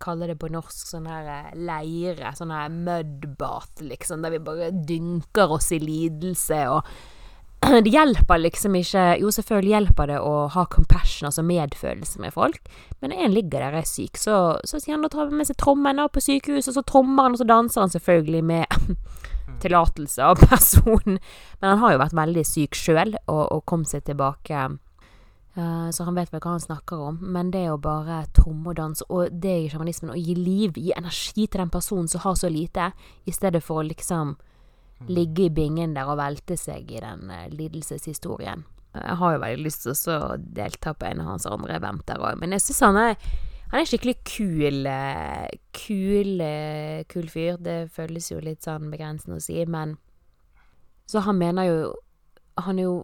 Kalle 0.00 0.30
det 0.30 0.38
på 0.40 0.48
norsk 0.52 0.94
sånn 0.94 1.08
her 1.10 1.26
eh, 1.28 1.56
leire. 1.56 2.32
Sånn 2.36 2.54
her 2.54 2.70
mudbath, 2.72 3.82
liksom. 3.84 4.22
Der 4.24 4.32
vi 4.32 4.42
bare 4.44 4.70
dynker 4.72 5.52
oss 5.58 5.72
i 5.76 5.80
lidelse 5.82 6.62
og 6.72 6.94
det 7.84 7.92
hjelper 7.92 8.40
liksom 8.42 8.74
ikke 8.78 9.04
Jo, 9.20 9.30
selvfølgelig 9.34 9.74
hjelper 9.76 10.10
det 10.10 10.18
å 10.22 10.32
ha 10.54 10.64
compassion, 10.70 11.28
altså 11.28 11.44
medfølelse 11.46 12.22
med 12.22 12.34
folk, 12.34 12.58
men 13.00 13.12
når 13.12 13.24
en 13.24 13.36
ligger 13.36 13.62
der 13.62 13.76
og 13.76 13.82
er 13.82 13.88
syk, 13.88 14.18
så, 14.18 14.38
så 14.66 14.80
sier 14.80 14.96
han 14.96 15.04
da 15.04 15.10
tar 15.12 15.30
med 15.30 15.46
seg 15.46 15.58
trommen 15.60 16.02
på 16.12 16.22
sykehuset, 16.24 16.72
og 16.72 16.78
så 16.80 16.86
trommer 16.88 17.28
han, 17.28 17.36
og 17.36 17.42
så 17.42 17.48
danser 17.48 17.84
han 17.84 17.94
selvfølgelig 17.94 18.42
med 18.50 18.98
tillatelse 19.62 20.26
av 20.26 20.42
personen. 20.42 21.20
Men 21.60 21.74
han 21.74 21.82
har 21.84 21.94
jo 21.94 22.02
vært 22.02 22.18
veldig 22.18 22.44
syk 22.48 22.78
sjøl, 22.78 23.14
og, 23.26 23.44
og, 23.44 23.62
kom 23.68 23.86
seg 23.88 24.06
tilbake 24.08 24.66
så 25.52 26.06
han 26.06 26.16
vet 26.16 26.30
vel 26.32 26.40
hva 26.40 26.54
han 26.54 26.62
snakker 26.64 27.00
om. 27.08 27.18
Men 27.34 27.50
det 27.52 27.66
å 27.68 27.80
bare 27.80 28.22
tromme 28.32 28.72
og 28.72 28.78
danse, 28.78 29.04
og 29.12 29.34
det 29.42 29.52
i 29.52 29.66
sjamanismen, 29.68 30.14
å 30.14 30.16
gi 30.16 30.36
liv, 30.38 30.78
gi 30.80 30.94
energi 30.96 31.44
til 31.44 31.60
den 31.60 31.72
personen 31.72 32.08
som 32.08 32.22
har 32.24 32.38
så 32.40 32.48
lite, 32.48 32.92
i 33.28 33.34
stedet 33.36 33.60
for 33.64 33.82
å 33.82 33.86
liksom 33.86 34.36
ligge 35.08 35.46
i 35.46 35.50
bingen 35.52 35.94
der 35.96 36.10
og 36.10 36.20
velte 36.20 36.56
seg 36.56 36.90
i 36.92 37.00
den 37.02 37.30
uh, 37.30 37.46
lidelseshistorien. 37.52 38.64
Jeg 38.92 39.16
har 39.18 39.34
jo 39.34 39.40
veldig 39.40 39.64
lyst 39.64 39.86
til 39.86 40.12
å 40.12 40.36
delta 40.36 40.92
på 40.94 41.08
en 41.08 41.22
av 41.22 41.32
hans 41.32 41.48
andre 41.48 41.78
eventer 41.78 42.20
òg, 42.20 42.36
men 42.40 42.52
jeg 42.56 42.66
syns 42.66 42.84
han 42.88 43.00
er 43.00 43.16
han 43.72 43.80
er 43.80 43.88
skikkelig 43.88 44.18
kul, 44.28 44.82
uh, 44.84 45.46
kul, 45.72 46.42
kul 47.08 47.28
fyr. 47.32 47.56
Det 47.56 47.76
føles 47.94 48.26
jo 48.28 48.42
litt 48.44 48.66
sånn 48.66 48.90
begrensende 48.92 49.38
å 49.40 49.44
si, 49.44 49.56
men 49.64 49.96
Så 51.08 51.20
han 51.24 51.38
mener 51.40 51.64
jo 51.66 51.78
Han 52.62 52.78
er 52.78 52.82
jo 52.82 52.98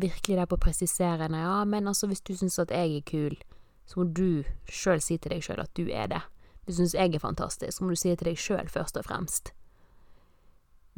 virkelig 0.00 0.36
der 0.38 0.48
på 0.48 0.58
å 0.58 0.62
presisere 0.62 1.28
Ja, 1.30 1.64
men 1.64 1.88
altså, 1.88 2.06
hvis 2.06 2.22
du 2.22 2.34
syns 2.36 2.58
at 2.58 2.70
jeg 2.70 2.96
er 2.96 3.06
kul, 3.06 3.38
så 3.86 4.00
må 4.00 4.10
du 4.14 4.44
sjøl 4.70 5.00
si 5.02 5.18
til 5.18 5.34
deg 5.34 5.42
sjøl 5.42 5.62
at 5.62 5.72
du 5.74 5.88
er 5.90 6.06
det. 6.12 6.20
Hvis 6.64 6.76
du 6.76 6.82
syns 6.84 6.94
jeg 6.94 7.14
er 7.14 7.22
fantastisk, 7.22 7.72
så 7.76 7.84
må 7.84 7.90
du 7.90 7.98
si 7.98 8.12
det 8.12 8.20
til 8.20 8.30
deg 8.30 8.38
sjøl 8.38 8.68
først 8.70 9.00
og 9.00 9.08
fremst. 9.08 9.52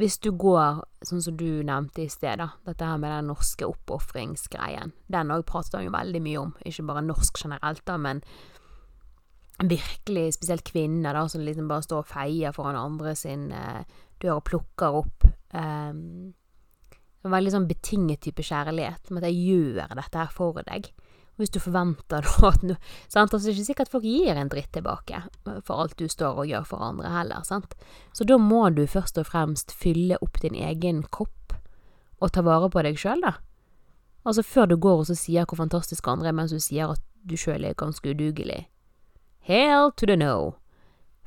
Hvis 0.00 0.16
du 0.24 0.32
går, 0.32 0.82
sånn 1.04 1.22
som 1.22 1.36
du 1.36 1.62
nevnte 1.64 2.02
i 2.04 2.10
sted, 2.10 2.40
da, 2.40 2.48
dette 2.66 2.86
her 2.88 3.00
med 3.00 3.12
den 3.12 3.28
norske 3.30 3.68
oppofringsgreien, 3.68 4.94
den 5.12 5.32
òg 5.34 5.44
pratet 5.48 5.76
han 5.76 5.86
jo 5.86 5.94
veldig 5.94 6.22
mye 6.24 6.40
om, 6.40 6.54
ikke 6.64 6.86
bare 6.88 7.04
norsk 7.04 7.42
generelt, 7.44 7.84
da, 7.88 7.98
men 8.00 8.22
virkelig, 9.62 10.32
spesielt 10.38 10.64
kvinner, 10.66 11.14
da, 11.14 11.26
som 11.28 11.44
liksom 11.44 11.68
bare 11.70 11.84
står 11.86 12.02
og 12.02 12.08
feier 12.08 12.56
foran 12.56 12.80
andre 12.80 13.14
sin 13.18 13.50
eh, 13.54 13.84
dør 14.22 14.40
og 14.40 14.46
plukker 14.48 15.00
opp 15.02 15.26
eh, 15.28 15.92
en 17.22 17.34
veldig 17.34 17.54
sånn 17.54 17.70
betinget 17.70 18.24
type 18.24 18.44
kjærlighet, 18.46 19.10
med 19.10 19.22
at 19.22 19.30
jeg 19.30 19.48
gjør 19.48 19.96
dette 19.98 20.18
her 20.18 20.32
for 20.34 20.58
deg. 20.66 20.88
Hvis 21.40 21.52
du 21.54 21.58
forventer 21.62 22.22
da 22.26 22.50
at 22.50 22.64
no, 22.66 22.76
sant? 23.08 23.32
Altså, 23.32 23.46
det 23.46 23.52
er 23.52 23.58
ikke 23.58 23.68
sikkert 23.70 23.88
at 23.88 23.94
folk 23.94 24.08
gir 24.08 24.36
en 24.36 24.50
dritt 24.52 24.72
tilbake 24.74 25.22
for 25.64 25.84
alt 25.84 25.96
du 25.98 26.08
står 26.10 26.42
og 26.42 26.50
gjør 26.50 26.66
for 26.68 26.84
andre 26.84 27.12
heller, 27.14 27.46
sant. 27.48 27.76
Så 28.12 28.26
da 28.28 28.38
må 28.38 28.66
du 28.74 28.84
først 28.90 29.18
og 29.22 29.30
fremst 29.30 29.72
fylle 29.74 30.20
opp 30.22 30.42
din 30.42 30.58
egen 30.58 31.02
kopp 31.10 31.56
og 32.22 32.30
ta 32.34 32.44
vare 32.46 32.68
på 32.70 32.84
deg 32.86 33.00
sjøl, 33.00 33.24
da. 33.24 33.38
Altså 34.22 34.44
før 34.46 34.68
du 34.70 34.76
går 34.78 35.00
og 35.02 35.08
så 35.08 35.16
sier 35.18 35.46
hvor 35.48 35.58
fantastisk 35.58 36.06
andre 36.06 36.30
er, 36.30 36.36
mens 36.36 36.54
du 36.54 36.60
sier 36.62 36.92
at 36.94 37.02
du 37.26 37.34
sjøl 37.38 37.64
er 37.66 37.78
ganske 37.78 38.06
udugelig. 38.06 38.66
Hail 39.42 39.90
to 39.96 40.06
the 40.06 40.16
no. 40.16 40.54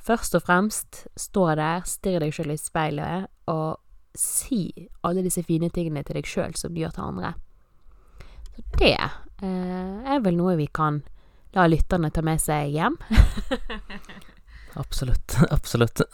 Først 0.00 0.36
og 0.38 0.46
fremst 0.46 1.02
stå 1.18 1.48
der, 1.58 1.82
stirr 1.84 2.22
deg 2.22 2.32
sjøl 2.32 2.54
i 2.54 2.60
speilet 2.60 3.26
og 3.50 3.82
si 4.20 4.88
alle 5.06 5.24
disse 5.24 5.44
fine 5.46 5.70
tingene 5.72 6.04
til 6.06 6.18
deg 6.18 6.28
sjøl 6.28 6.56
som 6.58 6.74
du 6.74 6.82
gjør 6.82 6.94
til 6.96 7.08
andre. 7.08 7.34
Så 8.56 8.64
det 8.80 8.94
eh, 8.96 10.12
er 10.14 10.22
vel 10.24 10.38
noe 10.38 10.56
vi 10.58 10.68
kan 10.72 11.02
la 11.56 11.66
lytterne 11.68 12.10
ta 12.12 12.24
med 12.24 12.40
seg 12.42 12.74
hjem. 12.76 12.96
absolutt. 14.82 15.38
Absolutt. 15.50 16.04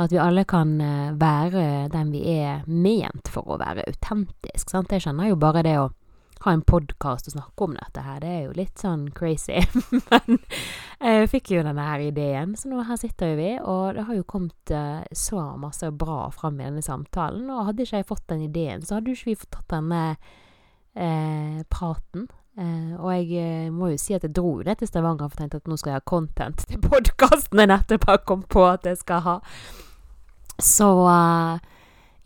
At 0.00 0.12
vi 0.12 0.20
alle 0.20 0.44
kan 0.48 0.78
eh, 0.80 1.10
være 1.20 1.88
den 1.92 2.12
vi 2.14 2.22
er 2.38 2.62
ment 2.66 3.28
for 3.32 3.48
å 3.48 3.60
være 3.60 3.84
autentisk. 3.88 4.72
Sant? 4.72 4.92
Jeg 4.92 5.04
kjenner 5.06 5.28
jo 5.32 5.40
bare 5.40 5.64
det 5.66 5.76
å 5.80 5.90
ha 6.44 6.52
en 6.56 6.64
podkast 6.66 7.28
og 7.28 7.34
snakke 7.36 7.66
om 7.66 7.76
dette 7.76 8.02
her. 8.04 8.18
Det 8.22 8.30
er 8.30 8.42
jo 8.44 8.56
litt 8.56 8.82
sånn 8.82 9.06
crazy. 9.14 9.60
Men 10.10 10.38
jeg 10.98 11.30
fikk 11.32 11.52
jo 11.54 11.64
denne 11.66 11.86
her 11.86 12.02
ideen, 12.02 12.56
så 12.58 12.70
nå 12.70 12.84
her 12.88 12.98
sitter 13.00 13.34
vi. 13.38 13.50
Og 13.60 13.96
det 13.96 14.06
har 14.08 14.18
jo 14.18 14.26
kommet 14.28 14.74
uh, 14.74 15.02
så 15.14 15.44
masse 15.60 15.90
bra 15.94 16.26
fram 16.34 16.60
i 16.60 16.66
denne 16.66 16.84
samtalen. 16.84 17.48
Og 17.50 17.68
hadde 17.70 17.86
ikke 17.86 18.02
jeg 18.02 18.08
fått 18.10 18.28
den 18.32 18.46
ideen, 18.48 18.84
så 18.84 18.98
hadde 18.98 19.12
jo 19.12 19.18
ikke 19.18 19.32
vi 19.32 19.40
fått 19.44 19.52
tatt 19.56 19.74
denne 19.76 20.04
eh, 20.94 21.62
praten. 21.72 22.26
Eh, 22.58 22.90
og 22.98 23.08
jeg 23.16 23.70
må 23.72 23.92
jo 23.94 24.00
si 24.00 24.12
at 24.12 24.26
jeg 24.26 24.34
dro 24.36 24.58
ned 24.60 24.76
til 24.76 24.90
Stavanger 24.90 25.30
for 25.30 25.40
tenkte 25.40 25.62
at 25.62 25.70
nå 25.70 25.78
skal 25.80 25.94
jeg 25.94 26.02
ha 26.02 26.08
content 26.10 26.66
til 26.68 26.82
podkasten 26.84 27.62
jeg 27.62 27.70
nettopp 27.70 28.04
har 28.10 28.20
kommet 28.28 28.50
på 28.52 28.66
at 28.68 28.84
jeg 28.88 29.00
skal 29.00 29.24
ha. 29.24 29.36
Så 30.60 30.90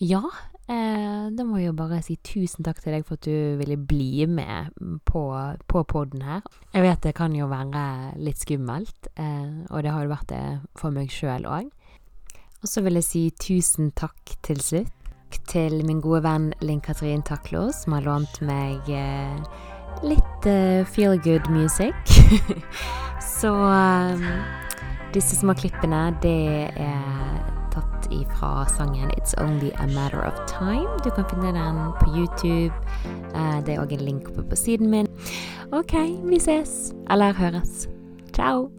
ja, 0.02 0.22
Eh, 0.66 1.26
da 1.30 1.44
må 1.46 1.60
jeg 1.60 1.68
jo 1.70 1.76
bare 1.78 2.00
si 2.02 2.16
tusen 2.26 2.66
takk 2.66 2.80
til 2.82 2.96
deg 2.96 3.06
for 3.06 3.20
at 3.20 3.26
du 3.28 3.58
ville 3.60 3.78
bli 3.78 4.26
med 4.26 4.74
på, 5.06 5.22
på 5.70 5.82
poden 5.86 6.24
her. 6.26 6.42
Jeg 6.74 6.82
vet 6.82 7.06
det 7.06 7.14
kan 7.18 7.34
jo 7.38 7.46
være 7.50 8.16
litt 8.18 8.42
skummelt, 8.42 9.10
eh, 9.14 9.62
og 9.70 9.86
det 9.86 9.94
har 9.94 10.06
jo 10.06 10.14
vært 10.16 10.30
det 10.32 10.44
for 10.78 10.94
meg 10.94 11.14
sjøl 11.14 11.46
òg. 11.46 11.70
Og 12.64 12.70
så 12.70 12.82
vil 12.82 12.98
jeg 12.98 13.06
si 13.06 13.24
tusen 13.38 13.92
takk 13.94 14.38
til 14.42 14.62
slutt 14.64 14.92
til 15.50 15.82
min 15.86 16.00
gode 16.00 16.22
venn 16.24 16.52
Linn 16.64 16.80
Katrin 16.80 17.22
Taklo, 17.22 17.68
som 17.74 17.96
har 17.96 18.06
lånt 18.06 18.40
meg 18.46 18.88
eh, 18.90 19.36
litt 20.06 20.48
uh, 20.50 20.82
feel 20.86 21.18
good 21.22 21.50
music. 21.50 21.94
så 23.38 23.52
um, 23.52 24.24
disse 25.14 25.38
små 25.38 25.54
klippene, 25.58 26.08
det 26.22 26.70
er 26.74 27.55
tatt 27.76 28.08
ifra 28.10 28.64
sangen 28.72 29.10
'It's 29.14 29.36
Only 29.38 29.70
A 29.76 29.86
Matter 29.86 30.24
of 30.26 30.34
Time'. 30.48 30.96
Du 31.04 31.10
kan 31.10 31.24
finne 31.30 31.52
den 31.52 31.92
på 32.00 32.06
YouTube. 32.16 32.74
Eh, 33.34 33.58
det 33.66 33.74
er 33.74 33.84
òg 33.84 33.92
en 33.92 34.04
link 34.08 34.28
oppe 34.28 34.42
på 34.42 34.56
siden 34.56 34.90
min. 34.90 35.06
OK, 35.72 35.94
vi 36.24 36.36
ses. 36.36 36.94
Eller 37.10 37.32
høres. 37.32 37.88
Ciao. 38.32 38.70